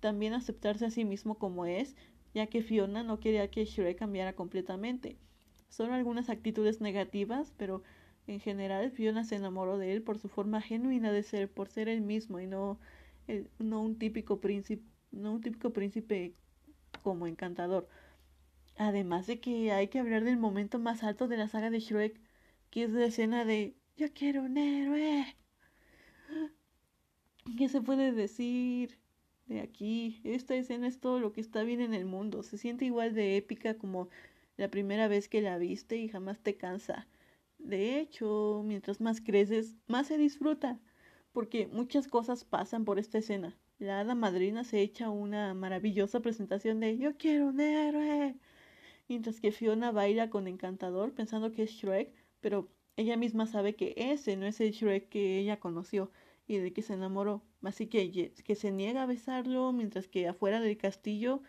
también 0.00 0.32
aceptarse 0.34 0.86
a 0.86 0.90
sí 0.90 1.04
mismo 1.04 1.38
como 1.38 1.66
es, 1.66 1.96
ya 2.34 2.46
que 2.46 2.62
Fiona 2.62 3.02
no 3.02 3.20
quería 3.20 3.50
que 3.50 3.64
Shrek 3.64 3.98
cambiara 3.98 4.34
completamente. 4.34 5.16
Son 5.68 5.92
algunas 5.92 6.28
actitudes 6.28 6.80
negativas, 6.80 7.52
pero 7.56 7.82
en 8.26 8.40
general 8.40 8.90
Fiona 8.92 9.24
se 9.24 9.36
enamoró 9.36 9.78
de 9.78 9.92
él 9.92 10.02
por 10.02 10.18
su 10.18 10.28
forma 10.28 10.60
genuina 10.60 11.12
de 11.12 11.22
ser, 11.22 11.50
por 11.50 11.68
ser 11.68 11.88
él 11.88 12.02
mismo 12.02 12.40
y 12.40 12.46
no 12.46 12.78
no 13.58 13.82
un 13.82 13.98
típico 13.98 14.40
príncipe, 14.40 14.84
no 15.10 15.32
un 15.34 15.40
típico 15.40 15.72
príncipe 15.72 16.34
como 17.02 17.26
encantador. 17.26 17.88
Además 18.76 19.26
de 19.26 19.40
que 19.40 19.72
hay 19.72 19.88
que 19.88 19.98
hablar 20.00 20.24
del 20.24 20.38
momento 20.38 20.78
más 20.78 21.02
alto 21.02 21.28
de 21.28 21.36
la 21.36 21.48
saga 21.48 21.70
de 21.70 21.80
Shrek, 21.80 22.20
que 22.70 22.84
es 22.84 22.90
la 22.90 23.06
escena 23.06 23.44
de 23.44 23.76
Yo 23.96 24.12
quiero 24.12 24.42
un 24.42 24.56
héroe. 24.58 25.36
¿Qué 27.58 27.68
se 27.68 27.80
puede 27.82 28.12
decir 28.12 28.98
de 29.46 29.60
aquí? 29.60 30.20
Esta 30.24 30.54
escena 30.54 30.86
es 30.88 31.00
todo 31.00 31.20
lo 31.20 31.32
que 31.32 31.40
está 31.40 31.62
bien 31.64 31.80
en 31.80 31.94
el 31.94 32.06
mundo. 32.06 32.42
Se 32.42 32.58
siente 32.58 32.84
igual 32.84 33.14
de 33.14 33.36
épica 33.36 33.74
como 33.76 34.08
la 34.56 34.68
primera 34.70 35.08
vez 35.08 35.28
que 35.28 35.42
la 35.42 35.58
viste 35.58 35.96
y 35.96 36.08
jamás 36.08 36.40
te 36.40 36.56
cansa. 36.56 37.08
De 37.62 37.98
hecho, 38.00 38.62
mientras 38.64 39.00
más 39.00 39.20
creces, 39.20 39.76
más 39.86 40.08
se 40.08 40.18
disfruta 40.18 40.80
porque 41.32 41.66
muchas 41.66 42.08
cosas 42.08 42.44
pasan 42.44 42.84
por 42.84 42.98
esta 42.98 43.18
escena. 43.18 43.56
La 43.78 44.00
hada 44.00 44.14
madrina 44.14 44.64
se 44.64 44.80
echa 44.82 45.10
una 45.10 45.54
maravillosa 45.54 46.20
presentación 46.20 46.80
de 46.80 46.98
Yo 46.98 47.16
quiero 47.16 47.48
un 47.48 47.60
héroe. 47.60 48.36
Mientras 49.08 49.40
que 49.40 49.52
Fiona 49.52 49.90
baila 49.92 50.30
con 50.30 50.46
encantador 50.46 51.14
pensando 51.14 51.52
que 51.52 51.64
es 51.64 51.70
Shrek, 51.70 52.12
pero 52.40 52.68
ella 52.96 53.16
misma 53.16 53.46
sabe 53.46 53.74
que 53.76 53.94
ese 53.96 54.36
no 54.36 54.46
es 54.46 54.60
el 54.60 54.72
Shrek 54.72 55.08
que 55.08 55.38
ella 55.38 55.58
conoció 55.60 56.10
y 56.46 56.58
de 56.58 56.72
que 56.72 56.82
se 56.82 56.94
enamoró. 56.94 57.42
Así 57.62 57.86
que, 57.86 58.32
que 58.44 58.54
se 58.54 58.70
niega 58.70 59.04
a 59.04 59.06
besarlo 59.06 59.72
mientras 59.72 60.08
que 60.08 60.28
afuera 60.28 60.60
del 60.60 60.76
castillo 60.76 61.42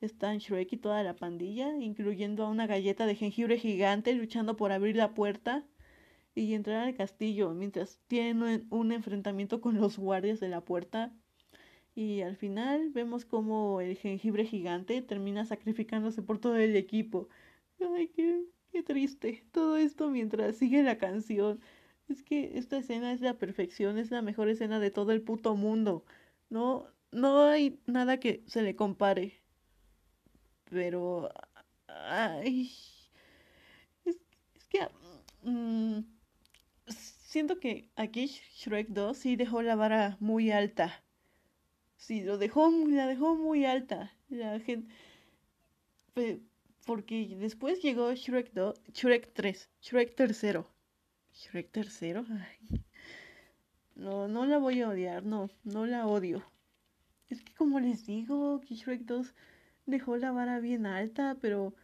están 0.00 0.38
Shrek 0.38 0.72
y 0.72 0.76
toda 0.78 1.02
la 1.02 1.16
pandilla, 1.16 1.76
incluyendo 1.76 2.44
a 2.44 2.50
una 2.50 2.66
galleta 2.66 3.06
de 3.06 3.14
jengibre 3.14 3.58
gigante 3.58 4.14
luchando 4.14 4.56
por 4.56 4.72
abrir 4.72 4.96
la 4.96 5.14
puerta 5.14 5.66
y 6.34 6.54
entrar 6.54 6.86
al 6.86 6.94
castillo 6.96 7.52
mientras 7.54 8.00
tienen 8.06 8.66
un 8.70 8.92
enfrentamiento 8.92 9.60
con 9.60 9.76
los 9.80 9.98
guardias 9.98 10.40
de 10.40 10.48
la 10.48 10.64
puerta. 10.64 11.12
Y 11.94 12.22
al 12.22 12.36
final 12.36 12.90
vemos 12.90 13.24
como 13.24 13.80
el 13.80 13.96
jengibre 13.96 14.44
gigante 14.46 15.02
termina 15.02 15.44
sacrificándose 15.44 16.22
por 16.22 16.38
todo 16.38 16.56
el 16.56 16.76
equipo. 16.76 17.28
Ay, 17.80 18.08
qué, 18.08 18.44
qué 18.72 18.82
triste. 18.82 19.44
Todo 19.52 19.76
esto 19.76 20.10
mientras 20.10 20.56
sigue 20.56 20.82
la 20.82 20.98
canción. 20.98 21.60
Es 22.08 22.22
que 22.22 22.58
esta 22.58 22.78
escena 22.78 23.12
es 23.12 23.20
la 23.20 23.38
perfección, 23.38 23.98
es 23.98 24.10
la 24.10 24.22
mejor 24.22 24.48
escena 24.48 24.80
de 24.80 24.90
todo 24.90 25.12
el 25.12 25.22
puto 25.22 25.56
mundo. 25.56 26.04
No, 26.48 26.86
no 27.12 27.42
hay 27.42 27.80
nada 27.86 28.18
que 28.20 28.42
se 28.46 28.62
le 28.62 28.76
compare. 28.76 29.39
Pero... 30.70 31.30
Ay. 31.88 32.72
Es, 34.04 34.16
es 34.54 34.64
que... 34.66 34.88
Mm, 35.42 36.00
siento 37.30 37.60
que 37.60 37.88
aquí 37.96 38.26
Shrek 38.26 38.88
2 38.88 39.16
sí 39.16 39.36
dejó 39.36 39.62
la 39.62 39.76
vara 39.76 40.16
muy 40.20 40.50
alta. 40.50 41.02
Sí, 41.96 42.22
lo 42.22 42.38
dejó, 42.38 42.70
la 42.88 43.06
dejó 43.06 43.36
muy 43.36 43.64
alta. 43.64 44.12
La 44.30 44.58
gente. 44.60 44.92
Porque 46.84 47.36
después 47.38 47.82
llegó 47.82 48.12
Shrek 48.14 48.52
2, 48.52 48.80
Shrek 48.92 49.32
3, 49.32 49.70
Shrek 49.82 50.14
tercero. 50.16 50.66
Shrek 51.32 51.70
tercero, 51.70 52.26
ay. 52.30 52.82
No, 53.94 54.26
no 54.26 54.46
la 54.46 54.58
voy 54.58 54.80
a 54.80 54.88
odiar, 54.88 55.24
no, 55.24 55.50
no 55.62 55.86
la 55.86 56.06
odio. 56.06 56.42
Es 57.28 57.42
que 57.42 57.54
como 57.54 57.78
les 57.78 58.06
digo, 58.06 58.60
que 58.62 58.74
Shrek 58.74 59.02
2 59.02 59.34
dejó 59.90 60.16
la 60.16 60.32
vara 60.32 60.60
bien 60.60 60.86
alta, 60.86 61.36
pero 61.40 61.74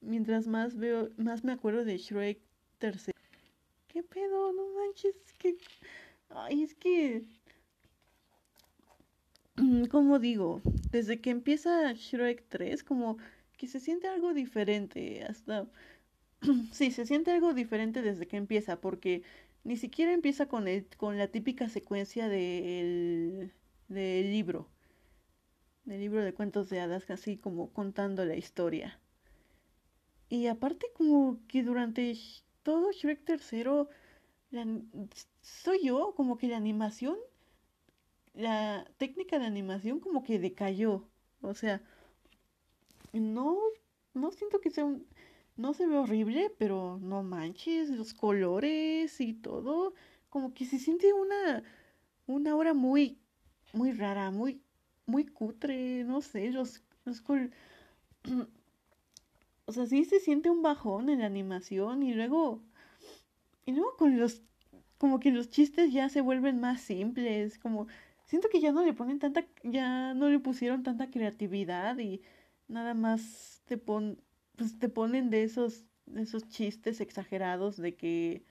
mientras 0.00 0.46
más 0.46 0.76
veo, 0.76 1.10
más 1.16 1.44
me 1.44 1.52
acuerdo 1.52 1.84
de 1.84 1.98
Shrek 1.98 2.40
tercero. 2.78 3.18
¿Qué 3.88 4.02
pedo? 4.02 4.52
No 4.52 4.66
manches, 4.74 5.14
que... 5.38 5.56
Ay, 6.30 6.62
es 6.62 6.74
que... 6.74 7.22
Mm, 9.56 9.84
como 9.86 10.18
digo, 10.18 10.62
desde 10.90 11.20
que 11.20 11.30
empieza 11.30 11.92
Shrek 11.92 12.44
3, 12.48 12.82
como 12.82 13.18
que 13.56 13.68
se 13.68 13.80
siente 13.80 14.08
algo 14.08 14.34
diferente, 14.34 15.24
hasta... 15.24 15.68
sí, 16.72 16.90
se 16.90 17.06
siente 17.06 17.30
algo 17.30 17.54
diferente 17.54 18.02
desde 18.02 18.26
que 18.26 18.36
empieza, 18.36 18.80
porque 18.80 19.22
ni 19.64 19.76
siquiera 19.76 20.12
empieza 20.12 20.46
con, 20.46 20.68
el, 20.68 20.86
con 20.96 21.18
la 21.18 21.28
típica 21.28 21.68
secuencia 21.68 22.28
del, 22.28 23.52
del 23.88 24.30
libro, 24.30 24.68
del 25.84 26.00
libro 26.00 26.22
de 26.24 26.34
cuentos 26.34 26.70
de 26.70 26.80
hadas, 26.80 27.10
así 27.10 27.36
como 27.36 27.70
contando 27.72 28.24
la 28.24 28.36
historia. 28.36 28.98
Y 30.28 30.46
aparte 30.46 30.86
como 30.96 31.38
que 31.48 31.62
durante 31.62 32.16
todo 32.62 32.92
Shrek 32.92 33.24
tercero, 33.24 33.88
soy 35.42 35.84
yo, 35.84 36.14
como 36.16 36.38
que 36.38 36.48
la 36.48 36.56
animación, 36.56 37.16
la 38.34 38.86
técnica 38.98 39.38
de 39.38 39.46
animación 39.46 40.00
como 40.00 40.22
que 40.22 40.38
decayó. 40.38 41.08
O 41.42 41.54
sea, 41.54 41.82
no, 43.12 43.58
no 44.14 44.30
siento 44.32 44.60
que 44.60 44.70
sea 44.70 44.84
un, 44.84 45.06
no 45.56 45.74
se 45.74 45.86
ve 45.86 45.98
horrible, 45.98 46.50
pero 46.58 46.98
no 47.00 47.22
manches, 47.22 47.90
los 47.90 48.14
colores 48.14 49.20
y 49.20 49.34
todo, 49.34 49.94
como 50.30 50.52
que 50.54 50.64
se 50.64 50.78
siente 50.78 51.12
una, 51.12 51.62
una 52.26 52.56
hora 52.56 52.74
muy, 52.74 53.18
muy 53.72 53.92
rara, 53.92 54.30
muy, 54.30 54.63
muy 55.06 55.26
cutre, 55.26 56.04
no 56.04 56.20
sé, 56.20 56.50
los, 56.50 56.82
los 57.04 57.22
o 59.66 59.72
sea, 59.72 59.86
sí 59.86 60.04
se 60.04 60.20
siente 60.20 60.50
un 60.50 60.62
bajón 60.62 61.08
en 61.08 61.20
la 61.20 61.26
animación 61.26 62.02
y 62.02 62.14
luego, 62.14 62.62
y 63.66 63.72
luego 63.72 63.96
con 63.96 64.18
los, 64.18 64.42
como 64.98 65.20
que 65.20 65.30
los 65.30 65.50
chistes 65.50 65.92
ya 65.92 66.08
se 66.08 66.20
vuelven 66.20 66.60
más 66.60 66.80
simples, 66.80 67.58
como, 67.58 67.86
siento 68.26 68.48
que 68.48 68.60
ya 68.60 68.72
no 68.72 68.84
le 68.84 68.94
ponen 68.94 69.18
tanta, 69.18 69.46
ya 69.62 70.14
no 70.14 70.28
le 70.28 70.38
pusieron 70.38 70.82
tanta 70.82 71.10
creatividad 71.10 71.98
y 71.98 72.22
nada 72.68 72.94
más 72.94 73.62
te 73.66 73.78
pon, 73.78 74.18
pues 74.56 74.78
te 74.78 74.88
ponen 74.88 75.30
de 75.30 75.44
esos, 75.44 75.84
de 76.06 76.22
esos 76.22 76.48
chistes 76.48 77.00
exagerados 77.00 77.76
de 77.76 77.96
que 77.96 78.44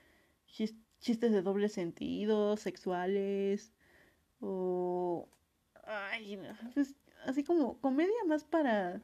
chistes 1.00 1.32
de 1.32 1.42
doble 1.42 1.68
sentido, 1.68 2.56
sexuales, 2.56 3.72
o 4.40 5.28
ay, 5.86 6.38
pues, 6.74 6.94
así 7.26 7.44
como 7.44 7.78
comedia 7.80 8.24
más 8.26 8.44
para 8.44 9.02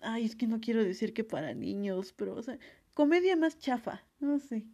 ay, 0.00 0.24
es 0.24 0.36
que 0.36 0.46
no 0.46 0.60
quiero 0.60 0.82
decir 0.84 1.12
que 1.14 1.24
para 1.24 1.54
niños, 1.54 2.12
pero 2.16 2.34
o 2.36 2.42
sea, 2.42 2.58
comedia 2.94 3.36
más 3.36 3.58
chafa, 3.58 4.02
no 4.20 4.38
sé. 4.38 4.66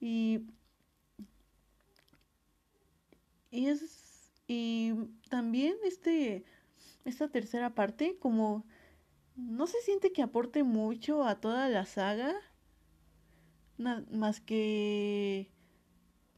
Y 0.00 0.42
y 3.50 3.66
es 3.68 4.32
y 4.48 4.92
también 5.30 5.76
este 5.84 6.44
esta 7.04 7.28
tercera 7.28 7.74
parte 7.74 8.16
como 8.18 8.64
no 9.36 9.66
se 9.66 9.80
siente 9.82 10.12
que 10.12 10.22
aporte 10.22 10.62
mucho 10.64 11.24
a 11.24 11.40
toda 11.40 11.68
la 11.68 11.86
saga 11.86 12.34
más 13.78 14.40
que 14.40 15.50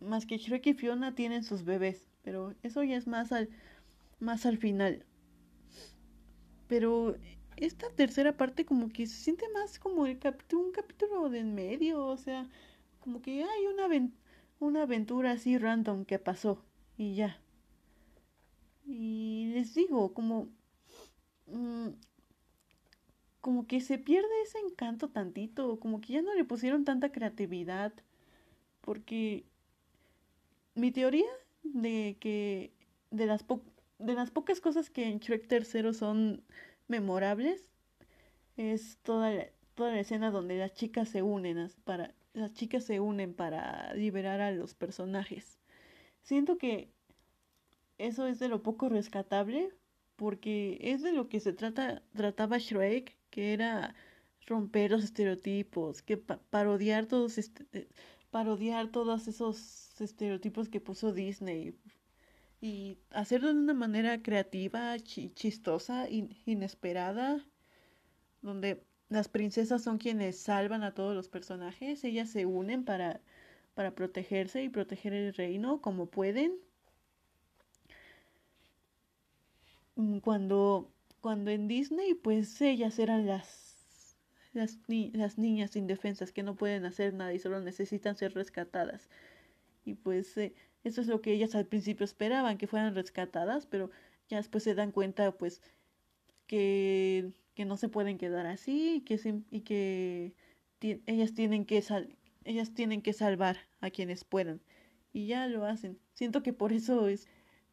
más 0.01 0.27
que 0.27 0.39
Shrek 0.39 0.67
y 0.67 0.75
Fiona 0.75 1.15
tienen 1.15 1.43
sus 1.45 1.65
bebés, 1.65 2.07
pero 2.27 2.53
eso 2.65 2.83
ya 2.83 2.97
es 2.97 3.07
más 3.07 3.31
al 3.31 3.49
más 4.19 4.47
al 4.47 4.59
final. 4.59 5.05
Pero 6.67 7.15
esta 7.57 7.89
tercera 7.91 8.37
parte 8.37 8.67
como 8.67 8.89
que 8.89 9.07
se 9.07 9.15
siente 9.15 9.49
más 9.51 9.79
como 9.79 10.07
el 10.07 10.19
capítulo, 10.19 10.65
un 10.65 10.73
capítulo 10.73 11.31
de 11.31 11.39
en 11.39 11.55
medio, 11.55 12.05
o 12.05 12.17
sea, 12.17 12.49
como 12.99 13.23
que 13.23 13.45
hay 13.45 13.67
una, 13.73 13.87
una 14.59 14.83
aventura 14.83 15.31
así 15.31 15.57
random 15.57 16.05
que 16.05 16.19
pasó 16.19 16.65
y 16.99 17.15
ya. 17.15 17.41
Y 18.85 19.53
les 19.55 19.75
digo, 19.75 20.13
como 20.13 20.49
mm, 21.47 21.91
como 23.41 23.69
que 23.69 23.81
se 23.81 23.99
pierde 23.99 24.43
ese 24.43 24.59
encanto 24.59 25.11
tantito, 25.11 25.79
como 25.79 26.01
que 26.01 26.15
ya 26.15 26.23
no 26.23 26.35
le 26.35 26.45
pusieron 26.45 26.85
tanta 26.85 27.13
creatividad, 27.13 27.93
porque 28.81 29.45
mi 30.75 30.91
teoría 30.91 31.27
de 31.73 32.17
que 32.21 32.73
de 33.11 33.27
las, 33.27 33.45
de 33.99 34.15
las 34.15 34.31
pocas 34.31 34.61
cosas 34.61 34.91
que 34.91 35.09
en 35.09 35.19
Shrek 35.19 35.47
tercero 35.47 35.93
son 35.95 36.43
memorables 36.89 37.69
es 38.57 38.99
toda 39.03 39.31
la, 39.31 39.47
toda 39.75 39.93
la 39.93 40.01
escena 40.01 40.31
donde 40.31 40.59
las 40.59 40.75
chicas 40.75 41.09
se 41.09 41.23
unen 41.23 41.71
para 41.85 42.15
las 42.37 42.53
chicas 42.53 42.85
se 42.85 43.01
unen 43.01 43.33
para 43.33 43.95
liberar 43.95 44.43
a 44.43 44.53
los 44.53 44.75
personajes. 44.75 45.59
Siento 46.23 46.59
que 46.59 46.91
eso 47.99 48.27
es 48.27 48.39
de 48.39 48.49
lo 48.49 48.63
poco 48.63 48.89
rescatable 48.91 49.71
porque 50.17 50.79
es 50.81 51.03
de 51.03 51.13
lo 51.13 51.29
que 51.29 51.41
se 51.41 51.53
trata 51.53 52.03
trataba 52.15 52.59
Shrek, 52.59 53.17
que 53.31 53.53
era 53.55 53.95
romper 54.47 54.91
los 54.91 55.05
estereotipos, 55.05 56.03
que 56.03 56.17
parodiar 56.17 57.07
todos 57.07 57.39
este, 57.39 57.67
eh, 57.73 57.89
parodiar 58.31 58.89
todos 58.91 59.29
esos 59.29 59.86
estereotipos 60.01 60.69
que 60.69 60.81
puso 60.81 61.13
Disney 61.13 61.75
y 62.61 62.99
hacerlo 63.11 63.53
de 63.53 63.61
una 63.61 63.75
manera 63.75 64.23
creativa, 64.23 64.97
chistosa, 64.99 66.09
inesperada, 66.11 67.45
donde 68.43 68.83
las 69.09 69.29
princesas 69.29 69.83
son 69.83 69.99
quienes 69.99 70.39
salvan 70.39 70.83
a 70.83 70.95
todos 70.95 71.15
los 71.15 71.29
personajes, 71.29 72.03
ellas 72.05 72.31
se 72.31 72.47
unen 72.47 72.85
para, 72.85 73.21
para 73.75 73.95
protegerse 73.95 74.63
y 74.63 74.69
proteger 74.69 75.13
el 75.13 75.35
reino 75.35 75.81
como 75.81 76.07
pueden. 76.07 76.57
Mm, 79.97 80.19
cuando, 80.19 80.91
cuando 81.21 81.51
en 81.51 81.69
Disney, 81.69 82.15
pues 82.15 82.61
ellas 82.61 82.99
eran 82.99 83.27
las, 83.27 84.17
las 84.53 85.39
niñas 85.39 85.77
indefensas 85.77 86.33
que 86.33 86.43
no 86.43 86.57
pueden 86.57 86.85
hacer 86.87 87.15
nada 87.15 87.33
y 87.35 87.39
solo 87.39 87.61
necesitan 87.61 88.17
ser 88.17 88.35
rescatadas. 88.35 89.09
Y 89.87 89.95
pues 89.95 90.37
eh, 90.37 90.55
eso 90.85 91.01
es 91.01 91.07
lo 91.07 91.23
que 91.23 91.33
ellas 91.33 91.55
al 91.55 91.67
principio 91.67 92.05
esperaban, 92.05 92.59
que 92.59 92.67
fueran 92.67 92.95
rescatadas, 92.95 93.65
pero 93.67 93.91
ya 94.29 94.37
después 94.37 94.65
se 94.65 94.75
dan 94.75 94.93
cuenta, 94.93 95.33
pues, 95.33 95.63
que, 96.47 97.33
que 97.55 97.65
no 97.65 97.77
se 97.79 97.89
pueden 97.89 98.19
quedar 98.19 98.47
así 98.47 98.97
y 98.97 99.01
que, 99.03 99.43
y 99.51 99.61
que 99.63 100.35
ellas, 101.07 101.35
tienen 101.35 101.65
que 101.65 101.81
sal 101.83 102.17
ellas 102.45 102.73
tienen 102.75 103.03
que 103.03 103.13
salvar 103.13 103.57
a 103.81 103.91
quienes 103.91 104.25
puedan. 104.25 104.61
Y 105.13 105.27
ya 105.27 105.49
lo 105.49 105.65
hacen. 105.65 105.99
Siento 106.15 106.43
que 106.43 106.53
por 106.53 106.73
eso 106.73 107.09
es, 107.09 107.29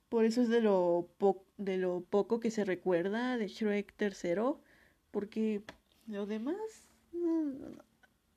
por 0.09 0.25
eso 0.25 0.41
es 0.41 0.49
de 0.49 0.61
lo, 0.61 1.09
de 1.57 1.77
lo 1.77 2.01
poco 2.01 2.39
que 2.39 2.51
se 2.51 2.65
recuerda 2.65 3.37
de 3.37 3.47
Shrek 3.47 3.93
tercero, 3.95 4.61
porque 5.11 5.61
lo 6.07 6.25
demás, 6.25 6.87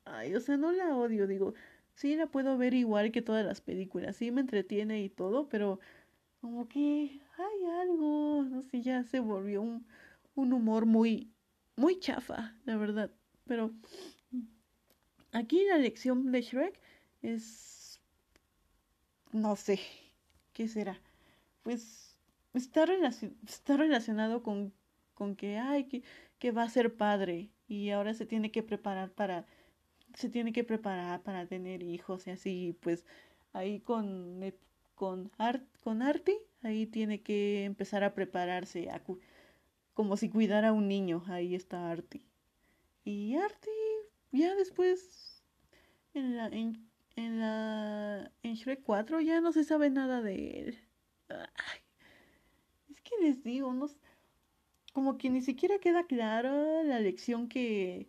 ay, 0.04 0.34
o 0.34 0.40
sea, 0.40 0.56
no 0.56 0.72
la 0.72 0.96
odio, 0.96 1.26
digo, 1.26 1.54
sí 1.96 2.16
la 2.16 2.28
puedo 2.28 2.56
ver 2.58 2.74
igual 2.74 3.12
que 3.12 3.22
todas 3.22 3.44
las 3.44 3.60
películas, 3.60 4.16
sí 4.16 4.30
me 4.30 4.42
entretiene 4.42 5.02
y 5.02 5.08
todo, 5.10 5.48
pero 5.48 5.80
como 6.40 6.68
que 6.68 7.20
hay 7.38 7.64
algo, 7.80 8.44
no 8.44 8.62
sé, 8.62 8.82
ya 8.82 9.02
se 9.04 9.20
volvió 9.20 9.62
un, 9.62 9.86
un 10.34 10.52
humor 10.52 10.86
muy, 10.86 11.32
muy 11.76 11.98
chafa, 11.98 12.54
la 12.64 12.76
verdad. 12.76 13.10
Pero 13.46 13.72
aquí 15.32 15.64
la 15.64 15.78
lección 15.78 16.30
de 16.32 16.42
Shrek 16.42 16.80
es, 17.22 18.00
no 19.32 19.56
sé, 19.56 19.80
¿qué 20.52 20.68
será? 20.68 21.00
Pues 21.62 22.18
está, 22.54 22.86
está 23.46 23.76
relacionado 23.76 24.42
con, 24.42 24.74
con 25.14 25.36
que, 25.36 25.58
ay, 25.58 25.84
que, 25.84 26.02
que 26.38 26.52
va 26.52 26.62
a 26.64 26.68
ser 26.68 26.96
padre 26.96 27.50
y 27.68 27.90
ahora 27.90 28.14
se 28.14 28.26
tiene 28.26 28.50
que 28.50 28.62
preparar 28.62 29.12
para 29.12 29.46
se 30.16 30.30
tiene 30.30 30.52
que 30.52 30.64
preparar 30.64 31.22
para 31.22 31.46
tener 31.46 31.82
hijos 31.82 32.26
y 32.26 32.30
así, 32.30 32.76
pues 32.80 33.04
ahí 33.52 33.80
con, 33.80 34.42
eh, 34.42 34.54
con, 34.94 35.30
Art, 35.38 35.64
con 35.80 36.02
Artie, 36.02 36.38
ahí 36.62 36.86
tiene 36.86 37.22
que 37.22 37.64
empezar 37.64 38.02
a 38.02 38.14
prepararse, 38.14 38.88
como 39.94 40.16
si 40.16 40.30
cuidara 40.30 40.68
a 40.68 40.72
un 40.72 40.88
niño, 40.88 41.22
ahí 41.28 41.54
está 41.54 41.90
Artie. 41.90 42.22
Y 43.04 43.36
Artie, 43.36 43.72
ya 44.32 44.54
después, 44.54 45.42
en 46.14 46.36
la, 46.36 46.46
en, 46.48 46.88
en 47.16 47.40
la, 47.40 48.32
en 48.42 48.54
Shrek 48.54 48.82
4 48.82 49.20
ya 49.20 49.40
no 49.40 49.52
se 49.52 49.64
sabe 49.64 49.90
nada 49.90 50.22
de 50.22 50.60
él. 50.60 50.78
es 52.88 53.00
que 53.02 53.14
les 53.20 53.44
digo, 53.44 53.72
no, 53.72 53.86
como 54.94 55.18
que 55.18 55.28
ni 55.28 55.42
siquiera 55.42 55.78
queda 55.78 56.06
clara 56.06 56.82
la 56.82 57.00
lección 57.00 57.48
que 57.48 58.08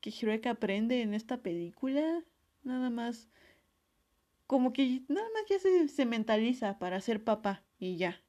que 0.00 0.10
Shrek 0.10 0.46
aprende 0.46 1.02
en 1.02 1.14
esta 1.14 1.38
película, 1.38 2.24
nada 2.62 2.90
más, 2.90 3.28
como 4.46 4.72
que 4.72 5.02
nada 5.08 5.26
más 5.34 5.42
ya 5.48 5.58
se, 5.88 6.06
mentaliza 6.06 6.78
para 6.78 7.00
ser 7.00 7.22
papá 7.24 7.62
y 7.78 7.96
ya, 7.96 8.20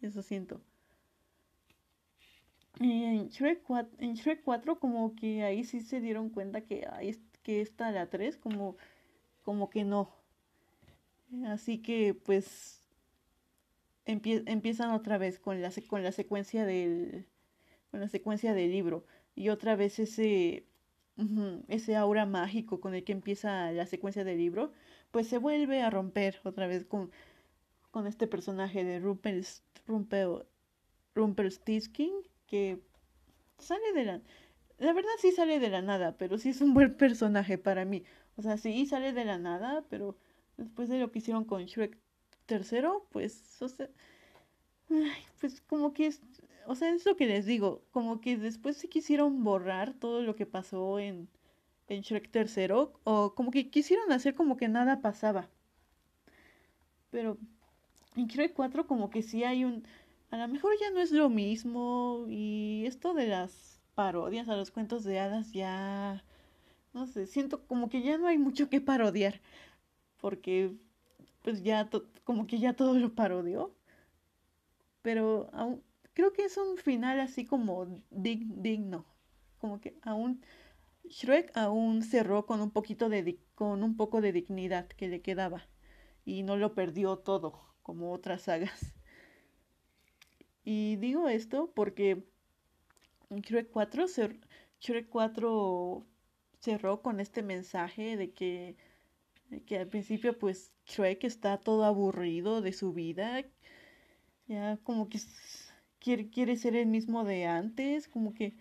eso 0.00 0.22
siento. 0.22 0.60
En 2.78 3.28
Shrek, 3.30 3.62
4, 3.62 3.96
en 4.00 4.14
Shrek 4.14 4.42
4 4.42 4.78
como 4.78 5.14
que 5.14 5.42
ahí 5.42 5.64
sí 5.64 5.80
se 5.80 6.00
dieron 6.00 6.28
cuenta 6.28 6.60
que, 6.60 6.86
que 7.42 7.62
esta 7.62 7.90
la 7.90 8.10
3 8.10 8.36
como, 8.36 8.76
como 9.42 9.70
que 9.70 9.84
no. 9.84 10.14
Así 11.46 11.78
que 11.78 12.14
pues 12.14 12.84
empiezan 14.04 14.90
otra 14.90 15.18
vez 15.18 15.38
con 15.38 15.60
la, 15.60 15.72
con 15.88 16.02
la 16.02 16.12
secuencia 16.12 16.64
del 16.64 17.26
con 17.90 18.00
la 18.00 18.08
secuencia 18.08 18.54
del 18.54 18.70
libro 18.70 19.04
y 19.34 19.48
otra 19.48 19.74
vez 19.74 19.98
ese 19.98 20.64
ese 21.68 21.96
aura 21.96 22.26
mágico 22.26 22.80
con 22.80 22.94
el 22.94 23.04
que 23.04 23.12
empieza 23.12 23.72
la 23.72 23.86
secuencia 23.86 24.24
del 24.24 24.38
libro, 24.38 24.72
pues 25.10 25.28
se 25.28 25.38
vuelve 25.38 25.82
a 25.82 25.90
romper 25.90 26.40
otra 26.44 26.66
vez 26.66 26.84
con, 26.84 27.10
con 27.90 28.06
este 28.06 28.26
personaje 28.26 28.84
de 28.84 29.00
Rumpelstiltskin, 31.14 32.12
que 32.46 32.80
sale 33.58 33.92
de 33.94 34.04
la... 34.04 34.20
La 34.78 34.92
verdad 34.92 35.10
sí 35.18 35.32
sale 35.32 35.58
de 35.58 35.70
la 35.70 35.80
nada, 35.80 36.18
pero 36.18 36.36
sí 36.36 36.50
es 36.50 36.60
un 36.60 36.74
buen 36.74 36.94
personaje 36.98 37.56
para 37.56 37.86
mí. 37.86 38.04
O 38.36 38.42
sea, 38.42 38.58
sí 38.58 38.84
sale 38.84 39.14
de 39.14 39.24
la 39.24 39.38
nada, 39.38 39.86
pero 39.88 40.18
después 40.58 40.90
de 40.90 40.98
lo 40.98 41.10
que 41.10 41.20
hicieron 41.20 41.44
con 41.44 41.64
Shrek 41.64 41.96
tercero, 42.44 43.06
pues, 43.10 43.60
o 43.62 43.68
sea, 43.68 43.88
pues 45.40 45.62
como 45.62 45.92
que 45.94 46.08
es, 46.08 46.20
o 46.66 46.74
sea, 46.74 46.90
es 46.92 47.04
lo 47.06 47.16
que 47.16 47.26
les 47.26 47.46
digo, 47.46 47.82
como 47.92 48.20
que 48.20 48.36
después 48.36 48.76
se 48.76 48.88
quisieron 48.88 49.44
borrar 49.44 49.94
todo 49.94 50.22
lo 50.22 50.36
que 50.36 50.46
pasó 50.46 50.98
en, 50.98 51.28
en 51.88 52.02
Shrek 52.02 52.30
tercero, 52.30 52.92
o 53.04 53.34
como 53.34 53.50
que 53.50 53.70
quisieron 53.70 54.12
hacer 54.12 54.34
como 54.34 54.56
que 54.56 54.68
nada 54.68 55.00
pasaba. 55.00 55.48
Pero 57.10 57.38
en 58.16 58.26
Shrek 58.26 58.54
4 58.54 58.86
como 58.86 59.10
que 59.10 59.22
sí 59.22 59.44
hay 59.44 59.64
un, 59.64 59.84
a 60.30 60.38
lo 60.38 60.48
mejor 60.48 60.72
ya 60.80 60.90
no 60.90 61.00
es 61.00 61.12
lo 61.12 61.28
mismo 61.28 62.26
y 62.28 62.84
esto 62.86 63.14
de 63.14 63.28
las 63.28 63.80
parodias 63.94 64.48
a 64.48 64.56
los 64.56 64.70
cuentos 64.70 65.04
de 65.04 65.18
hadas 65.20 65.52
ya, 65.52 66.24
no 66.92 67.06
sé, 67.06 67.26
siento 67.26 67.66
como 67.66 67.88
que 67.88 68.02
ya 68.02 68.18
no 68.18 68.26
hay 68.28 68.38
mucho 68.38 68.68
que 68.70 68.80
parodiar, 68.80 69.40
porque 70.20 70.72
pues 71.42 71.62
ya 71.62 71.88
como 72.24 72.46
que 72.46 72.58
ya 72.58 72.74
todo 72.74 72.98
lo 72.98 73.14
parodió, 73.14 73.74
pero 75.02 75.48
aún 75.52 75.82
creo 76.16 76.32
que 76.32 76.46
es 76.46 76.56
un 76.56 76.78
final 76.78 77.20
así 77.20 77.44
como 77.44 78.02
digno, 78.10 79.04
como 79.58 79.82
que 79.82 79.98
aún 80.00 80.40
Shrek 81.04 81.54
aún 81.54 82.02
cerró 82.02 82.46
con 82.46 82.62
un 82.62 82.70
poquito 82.70 83.10
de 83.10 83.38
con 83.54 83.82
un 83.82 83.98
poco 83.98 84.22
de 84.22 84.32
dignidad 84.32 84.88
que 84.88 85.08
le 85.08 85.20
quedaba 85.20 85.68
y 86.24 86.42
no 86.42 86.56
lo 86.56 86.74
perdió 86.74 87.18
todo 87.18 87.60
como 87.82 88.12
otras 88.12 88.42
sagas. 88.42 88.94
Y 90.64 90.96
digo 90.96 91.28
esto 91.28 91.70
porque 91.74 92.24
Shrek 93.30 93.70
4, 93.70 94.06
Shrek 94.80 95.08
4 95.10 96.06
cerró 96.60 97.02
con 97.02 97.20
este 97.20 97.42
mensaje 97.42 98.16
de 98.16 98.32
que, 98.32 98.76
que 99.66 99.78
al 99.80 99.88
principio 99.88 100.38
pues 100.38 100.72
Shrek 100.86 101.24
está 101.24 101.58
todo 101.58 101.84
aburrido 101.84 102.62
de 102.62 102.72
su 102.72 102.94
vida, 102.94 103.44
ya 104.48 104.78
como 104.78 105.10
que 105.10 105.18
quiere, 106.00 106.28
quiere 106.30 106.56
ser 106.56 106.76
el 106.76 106.86
mismo 106.86 107.24
de 107.24 107.46
antes, 107.46 108.08
como 108.08 108.34
que 108.34 108.54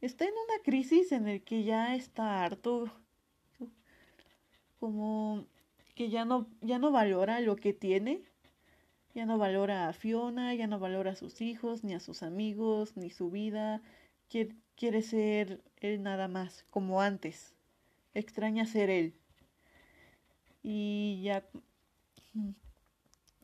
está 0.00 0.24
en 0.24 0.32
una 0.32 0.62
crisis 0.64 1.12
en 1.12 1.28
el 1.28 1.42
que 1.42 1.64
ya 1.64 1.94
está 1.94 2.44
harto, 2.44 2.90
como 4.78 5.46
que 5.94 6.10
ya 6.10 6.24
no, 6.24 6.46
ya 6.60 6.78
no 6.78 6.92
valora 6.92 7.40
lo 7.40 7.56
que 7.56 7.72
tiene, 7.72 8.22
ya 9.14 9.24
no 9.24 9.38
valora 9.38 9.88
a 9.88 9.92
Fiona, 9.92 10.54
ya 10.54 10.66
no 10.66 10.78
valora 10.78 11.12
a 11.12 11.16
sus 11.16 11.40
hijos, 11.40 11.84
ni 11.84 11.94
a 11.94 12.00
sus 12.00 12.22
amigos, 12.22 12.96
ni 12.96 13.10
su 13.10 13.30
vida, 13.30 13.80
quiere, 14.28 14.54
quiere 14.76 15.02
ser 15.02 15.62
él 15.80 16.02
nada 16.02 16.28
más, 16.28 16.64
como 16.70 17.00
antes, 17.00 17.54
extraña 18.14 18.66
ser 18.66 18.90
él. 18.90 19.14
Y 20.62 21.22
ya, 21.22 21.46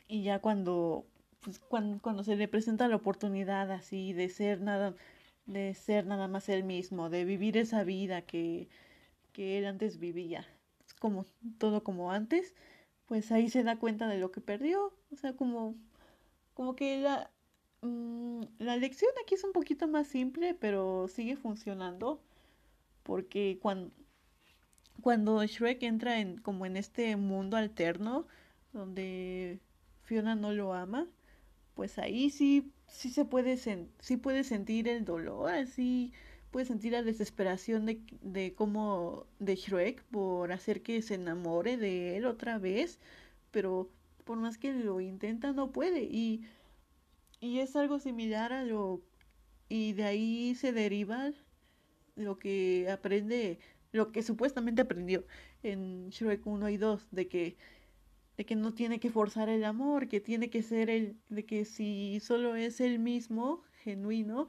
y 0.07 0.23
ya 0.23 0.39
cuando, 0.39 1.07
pues, 1.43 1.59
cuando, 1.59 2.01
cuando 2.01 2.23
se 2.23 2.35
le 2.35 2.47
presenta 2.47 2.87
la 2.87 2.95
oportunidad 2.97 3.71
así 3.71 4.13
de 4.13 4.29
ser 4.29 4.61
nada, 4.61 4.95
de 5.45 5.73
ser 5.75 6.05
nada 6.05 6.27
más 6.27 6.49
él 6.49 6.63
mismo, 6.63 7.09
de 7.09 7.25
vivir 7.25 7.57
esa 7.57 7.83
vida 7.83 8.23
que, 8.23 8.69
que 9.33 9.57
él 9.57 9.65
antes 9.65 9.99
vivía 9.99 10.47
como 11.03 11.25
todo 11.57 11.83
como 11.83 12.13
antes, 12.13 12.55
pues 13.07 13.29
ahí 13.33 13.49
se 13.49 13.63
da 13.63 13.77
cuenta 13.77 14.07
de 14.07 14.19
lo 14.19 14.31
que 14.31 14.39
perdió. 14.39 14.93
O 15.11 15.17
sea, 15.17 15.35
como, 15.35 15.75
como 16.53 16.77
que 16.77 16.99
la, 17.01 17.29
mm, 17.81 18.43
la 18.59 18.77
lección 18.77 19.11
aquí 19.21 19.35
es 19.35 19.43
un 19.43 19.51
poquito 19.51 19.85
más 19.89 20.07
simple, 20.07 20.53
pero 20.53 21.09
sigue 21.09 21.35
funcionando. 21.35 22.21
Porque 23.03 23.59
cuando, 23.61 23.91
cuando 25.01 25.45
Shrek 25.45 25.83
entra 25.83 26.21
en, 26.21 26.37
como 26.37 26.65
en 26.65 26.77
este 26.77 27.17
mundo 27.17 27.57
alterno, 27.57 28.25
donde 28.71 29.59
Fiona 30.03 30.35
no 30.35 30.53
lo 30.53 30.73
ama, 30.73 31.07
pues 31.75 31.97
ahí 31.99 32.29
sí, 32.29 32.71
sí 32.87 33.09
se 33.09 33.25
puede, 33.25 33.57
sí 33.57 34.17
puede 34.17 34.43
sentir 34.43 34.87
el 34.87 35.05
dolor, 35.05 35.51
así 35.51 36.13
puede 36.51 36.65
sentir 36.65 36.93
la 36.93 37.03
desesperación 37.03 37.85
de, 37.85 38.01
de 38.21 38.53
cómo 38.53 39.25
de 39.39 39.55
Shrek 39.55 40.03
por 40.05 40.51
hacer 40.51 40.83
que 40.83 41.01
se 41.01 41.15
enamore 41.15 41.77
de 41.77 42.17
él 42.17 42.25
otra 42.25 42.59
vez, 42.59 42.99
pero 43.51 43.89
por 44.25 44.37
más 44.37 44.57
que 44.57 44.73
lo 44.73 45.01
intenta 45.01 45.51
no 45.53 45.71
puede. 45.71 46.03
Y, 46.03 46.43
y 47.39 47.59
es 47.59 47.75
algo 47.75 47.99
similar 47.99 48.53
a 48.53 48.63
lo 48.63 49.01
y 49.69 49.93
de 49.93 50.03
ahí 50.05 50.55
se 50.55 50.71
deriva 50.71 51.31
lo 52.15 52.37
que 52.39 52.89
aprende, 52.91 53.59
lo 53.91 54.11
que 54.11 54.23
supuestamente 54.23 54.83
aprendió 54.83 55.25
en 55.63 56.09
Shrek 56.09 56.45
1 56.45 56.69
y 56.69 56.77
2, 56.77 57.07
de 57.11 57.27
que 57.27 57.57
de 58.37 58.45
que 58.45 58.55
no 58.55 58.73
tiene 58.73 58.99
que 58.99 59.11
forzar 59.11 59.49
el 59.49 59.63
amor, 59.63 60.07
que 60.07 60.19
tiene 60.19 60.49
que 60.49 60.63
ser 60.63 60.89
el, 60.89 61.17
de 61.29 61.45
que 61.45 61.65
si 61.65 62.19
solo 62.19 62.55
es 62.55 62.81
el 62.81 62.99
mismo, 62.99 63.61
genuino, 63.83 64.47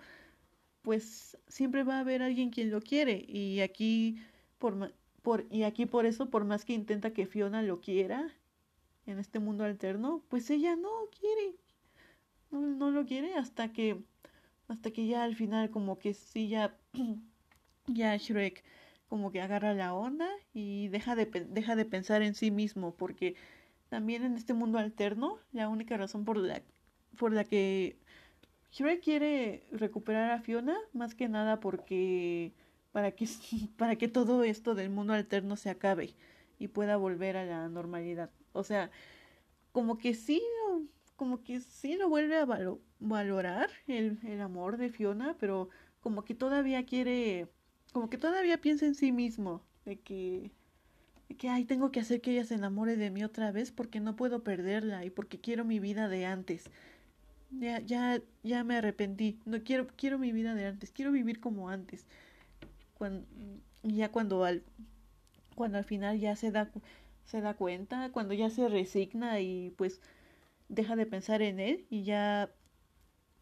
pues 0.85 1.39
siempre 1.49 1.83
va 1.83 1.97
a 1.97 2.01
haber 2.01 2.23
alguien 2.23 2.51
quien 2.51 2.71
lo 2.71 2.81
quiere 2.81 3.25
y 3.27 3.61
aquí 3.61 4.19
por, 4.59 4.95
por 5.23 5.47
y 5.51 5.63
aquí 5.63 5.87
por 5.87 6.07
eso 6.07 6.31
por 6.31 6.45
más 6.45 6.65
que 6.65 6.75
intenta 6.75 7.13
que 7.13 7.27
Fiona 7.27 7.63
lo 7.63 7.81
quiera 7.81 8.31
en 9.07 9.19
este 9.19 9.39
mundo 9.39 9.65
alterno 9.65 10.23
pues 10.29 10.51
ella 10.51 10.77
no 10.77 10.91
quiere 11.19 11.57
no, 12.51 12.61
no 12.61 12.91
lo 12.91 13.07
quiere 13.07 13.35
hasta 13.35 13.73
que 13.73 14.03
hasta 14.69 14.91
que 14.91 15.07
ya 15.07 15.25
al 15.25 15.37
final 15.37 15.71
como 15.71 15.99
que 15.99 16.13
sí 16.13 16.49
ya 16.49 16.77
ya 17.87 18.15
Shrek 18.17 18.63
como 19.09 19.33
que 19.33 19.41
agarra 19.41 19.73
la 19.73 19.95
onda 19.95 20.29
y 20.53 20.89
deja 20.89 21.17
de 21.17 21.25
deja 21.25 21.77
de 21.77 21.87
pensar 21.87 22.21
en 22.21 22.35
sí 22.35 22.51
mismo 22.51 22.95
porque 22.95 23.37
también 23.95 24.25
en 24.25 24.35
este 24.35 24.55
mundo 24.55 24.79
alterno 24.79 25.39
la 25.53 25.69
única 25.69 25.97
razón 25.97 26.25
por 26.25 26.37
la 26.37 26.61
por 27.17 27.33
la 27.33 27.45
que 27.45 27.97
Shrek 28.73 29.01
quiere 29.05 29.63
recuperar 29.71 30.33
a 30.33 30.41
Fiona 30.41 30.77
más 30.93 31.15
que 31.15 31.29
nada 31.29 31.61
porque 31.61 32.53
para 32.91 33.13
que 33.13 33.29
para 33.79 33.95
que 33.95 34.09
todo 34.09 34.43
esto 34.43 34.75
del 34.75 34.91
mundo 34.91 35.13
alterno 35.13 35.55
se 35.55 35.71
acabe 35.71 36.17
y 36.59 36.67
pueda 36.67 36.97
volver 36.97 37.37
a 37.37 37.45
la 37.45 37.69
normalidad. 37.69 38.31
O 38.53 38.65
sea, 38.65 38.91
como 39.71 39.97
que 39.97 40.15
sí, 40.15 40.43
como 41.15 41.45
que 41.45 41.61
sí 41.61 41.95
lo 41.95 42.09
vuelve 42.09 42.37
a 42.37 42.49
valorar 42.99 43.71
el, 43.87 44.19
el 44.25 44.41
amor 44.41 44.77
de 44.77 44.91
Fiona, 44.91 45.37
pero 45.39 45.69
como 46.01 46.25
que 46.25 46.35
todavía 46.35 46.85
quiere, 46.85 47.47
como 47.93 48.11
que 48.11 48.19
todavía 48.19 48.61
piensa 48.61 48.87
en 48.87 48.97
sí 48.97 49.13
mismo, 49.13 49.63
de 49.85 50.01
que, 50.01 50.51
que, 51.39 51.49
ay, 51.49 51.65
tengo 51.65 51.91
que 51.91 52.01
hacer 52.01 52.21
que 52.21 52.33
ella 52.33 52.45
se 52.45 52.55
enamore 52.55 52.97
de 52.97 53.11
mí 53.11 53.25
otra 53.25 53.53
vez 53.53 53.73
porque 53.73 54.01
no 54.01 54.17
puedo 54.17 54.45
perderla 54.45 55.05
y 55.05 55.11
porque 55.11 55.41
quiero 55.41 55.65
mi 55.65 55.81
vida 55.81 56.09
de 56.09 56.27
antes 56.27 56.71
ya, 57.61 57.81
ya, 57.81 58.21
ya 58.43 58.65
me 58.65 58.77
arrepentí, 58.77 59.39
no 59.45 59.63
quiero, 59.63 59.87
quiero 59.97 60.19
mi 60.19 60.33
vida 60.33 60.55
de 60.55 60.67
antes, 60.67 60.91
quiero 60.91 61.13
vivir 61.13 61.41
como 61.41 61.69
antes. 61.69 62.07
Cuando, 62.95 63.27
ya 63.83 64.11
cuando 64.11 64.45
al, 64.45 64.63
cuando 65.55 65.79
al 65.79 65.85
final 65.85 66.19
ya 66.19 66.37
se 66.37 66.51
da, 66.51 66.71
se 67.25 67.41
da 67.41 67.55
cuenta, 67.55 68.11
cuando 68.13 68.35
ya 68.35 68.51
se 68.51 68.69
resigna 68.69 69.41
y 69.41 69.71
pues 69.77 70.01
deja 70.69 70.97
de 70.97 71.07
pensar 71.07 71.43
en 71.43 71.61
él 71.61 71.87
y 71.91 72.05
ya, 72.05 72.51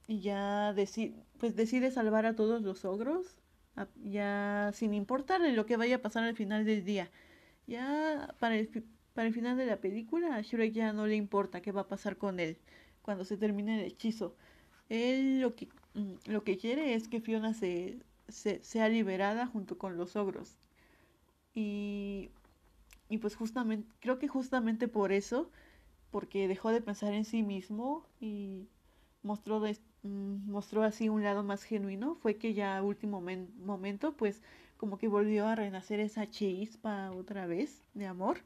y 0.06 0.20
ya 0.20 0.72
decide, 0.74 1.14
pues 1.38 1.56
decide 1.56 1.90
salvar 1.90 2.26
a 2.26 2.36
todos 2.36 2.62
los 2.62 2.84
ogros, 2.84 3.38
ya 4.04 4.70
sin 4.74 4.94
importarle 4.94 5.52
lo 5.52 5.66
que 5.66 5.76
vaya 5.76 5.96
a 5.96 6.02
pasar 6.02 6.24
al 6.24 6.36
final 6.36 6.64
del 6.64 6.84
día. 6.84 7.10
Ya 7.72 8.35
para 8.38 8.56
el, 8.56 8.68
para 9.14 9.28
el 9.28 9.35
final 9.35 9.56
de 9.56 9.64
la 9.66 9.80
película 9.80 10.37
a 10.37 10.42
Shrek 10.42 10.72
ya 10.74 10.92
no 10.92 11.06
le 11.06 11.16
importa 11.16 11.62
qué 11.62 11.72
va 11.72 11.82
a 11.82 11.88
pasar 11.88 12.18
con 12.18 12.38
él 12.38 12.58
cuando 13.02 13.24
se 13.24 13.38
termine 13.38 13.80
el 13.80 13.87
hechizo. 13.87 14.37
Él 14.90 15.40
lo 15.40 15.54
que, 15.56 15.68
mm, 15.94 16.14
lo 16.26 16.44
que 16.44 16.58
quiere 16.58 16.94
es 16.94 17.08
que 17.08 17.20
Fiona 17.22 17.54
se, 17.54 17.98
se, 18.28 18.62
sea 18.62 18.88
liberada 18.90 19.46
junto 19.46 19.78
con 19.78 19.96
los 19.96 20.16
ogros. 20.16 20.58
Y, 21.54 22.30
y 23.08 23.18
pues 23.18 23.37
justamente, 23.37 23.88
creo 24.00 24.18
que 24.18 24.28
justamente 24.28 24.88
por 24.88 25.12
eso, 25.12 25.50
porque 26.11 26.48
dejó 26.48 26.70
de 26.70 26.82
pensar 26.82 27.14
en 27.14 27.24
sí 27.26 27.42
mismo 27.42 28.06
y 28.20 28.68
mostró, 29.22 29.61
de, 29.61 29.78
mm, 30.04 30.50
mostró 30.50 30.82
así 30.85 31.08
un 31.08 31.24
lado 31.24 31.44
más 31.44 31.64
genuino, 31.64 32.16
fue 32.16 32.37
que 32.37 32.54
ya 32.54 32.78
a 32.78 32.82
último 32.82 33.22
momento, 33.22 34.16
pues 34.16 34.42
como 34.82 34.98
que 34.98 35.06
volvió 35.06 35.46
a 35.46 35.54
renacer 35.54 36.00
esa 36.00 36.28
chispa 36.28 37.12
otra 37.12 37.46
vez 37.46 37.84
de 37.94 38.08
amor. 38.08 38.38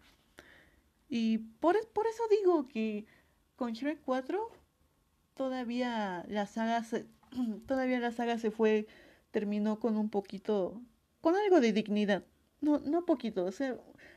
Y 1.09 1.39
por, 1.39 1.83
por 1.95 2.07
eso 2.07 2.23
digo 2.29 2.69
que 2.69 3.07
con 3.57 3.73
Shrek 3.73 4.03
4 4.03 4.51
todavía 5.33 6.27
la 6.29 6.47
saga 6.47 6.85
se, 6.85 7.07
todavía 7.67 8.01
la 8.01 8.13
saga 8.13 8.37
se 8.37 8.51
fue 8.51 8.87
terminó 9.31 9.81
con 9.81 9.97
un 9.97 10.11
poquito 10.11 10.79
con 11.23 11.37
algo 11.37 11.63
de 11.63 11.73
dignidad. 11.73 12.23
No 12.61 12.81
no 12.81 13.07
poquito 13.07 13.47
o 13.47 13.51
sea 13.51 13.75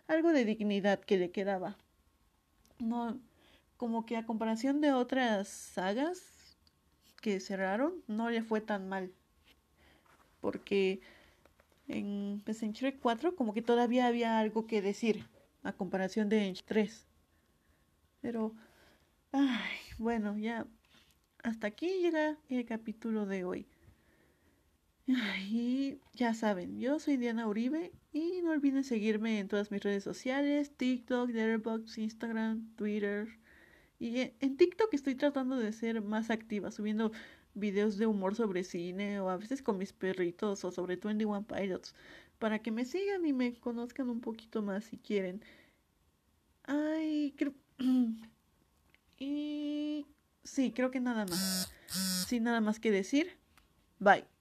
algo 0.08 0.34
de 0.34 0.44
dignidad 0.44 1.00
que 1.00 1.18
le 1.18 1.32
quedaba. 1.32 1.78
No 2.80 3.18
como 3.78 4.06
que 4.06 4.18
a 4.18 4.26
comparación 4.26 4.82
de 4.82 4.92
otras 4.92 5.48
sagas 5.48 6.58
que 7.22 7.40
cerraron 7.40 8.04
no 8.08 8.30
le 8.30 8.44
fue 8.44 8.60
tan 8.60 8.90
mal. 8.90 9.14
Porque 10.42 11.00
en, 11.90 12.42
pues 12.46 12.64
en 12.64 12.72
Shrek 12.72 13.00
4 13.00 13.36
como 13.36 13.54
que 13.54 13.62
todavía 13.62 14.08
había 14.08 14.40
algo 14.40 14.66
que 14.68 14.82
decir 14.82 15.26
a 15.64 15.74
comparación 15.74 16.30
de 16.30 16.48
Ench 16.48 16.64
3. 16.64 17.08
Pero, 18.22 18.56
ay, 19.32 19.78
bueno, 19.98 20.38
ya 20.38 20.66
hasta 21.44 21.68
aquí 21.68 21.88
llega 22.00 22.38
el 22.50 22.66
capítulo 22.66 23.26
de 23.26 23.44
hoy. 23.44 23.68
Y 25.50 25.98
ya 26.14 26.36
saben, 26.36 26.80
yo 26.80 27.00
soy 27.00 27.18
Diana 27.18 27.48
Uribe 27.48 27.92
y 28.14 28.42
no 28.44 28.52
olviden 28.52 28.84
seguirme 28.84 29.40
en 29.40 29.48
todas 29.48 29.72
mis 29.72 29.82
redes 29.82 30.04
sociales, 30.04 30.72
TikTok, 30.78 31.30
Letterboxd, 31.32 31.98
Instagram, 31.98 32.76
Twitter. 32.76 33.28
Y 33.98 34.34
en 34.40 34.58
TikTok 34.58 34.94
estoy 34.94 35.16
tratando 35.16 35.58
de 35.58 35.74
ser 35.74 36.02
más 36.04 36.30
activa, 36.30 36.70
subiendo 36.70 37.12
videos 37.60 37.98
de 37.98 38.08
humor 38.08 38.36
sobre 38.36 38.64
cine 38.64 39.20
o 39.20 39.30
a 39.30 39.38
veces 39.38 39.62
con 39.62 39.78
mis 39.78 39.94
perritos 39.94 40.64
o 40.66 40.72
sobre 40.72 40.96
21 40.96 41.44
Pilots, 41.44 41.94
para 42.40 42.60
que 42.60 42.72
me 42.72 42.86
sigan 42.86 43.26
y 43.26 43.34
me 43.34 43.54
conozcan 43.56 44.10
un 44.10 44.22
poquito 44.22 44.62
más 44.62 44.86
si 44.86 44.98
quieren. 44.98 45.44
Ay, 46.64 47.34
creo... 47.38 47.54
y 49.20 50.06
sí, 50.44 50.72
creo 50.72 50.92
que 50.92 51.00
nada 51.00 51.26
más. 51.26 51.72
Sin 52.28 52.44
nada 52.44 52.62
más 52.62 52.80
que 52.80 52.92
decir. 52.92 53.38
Bye. 54.00 54.39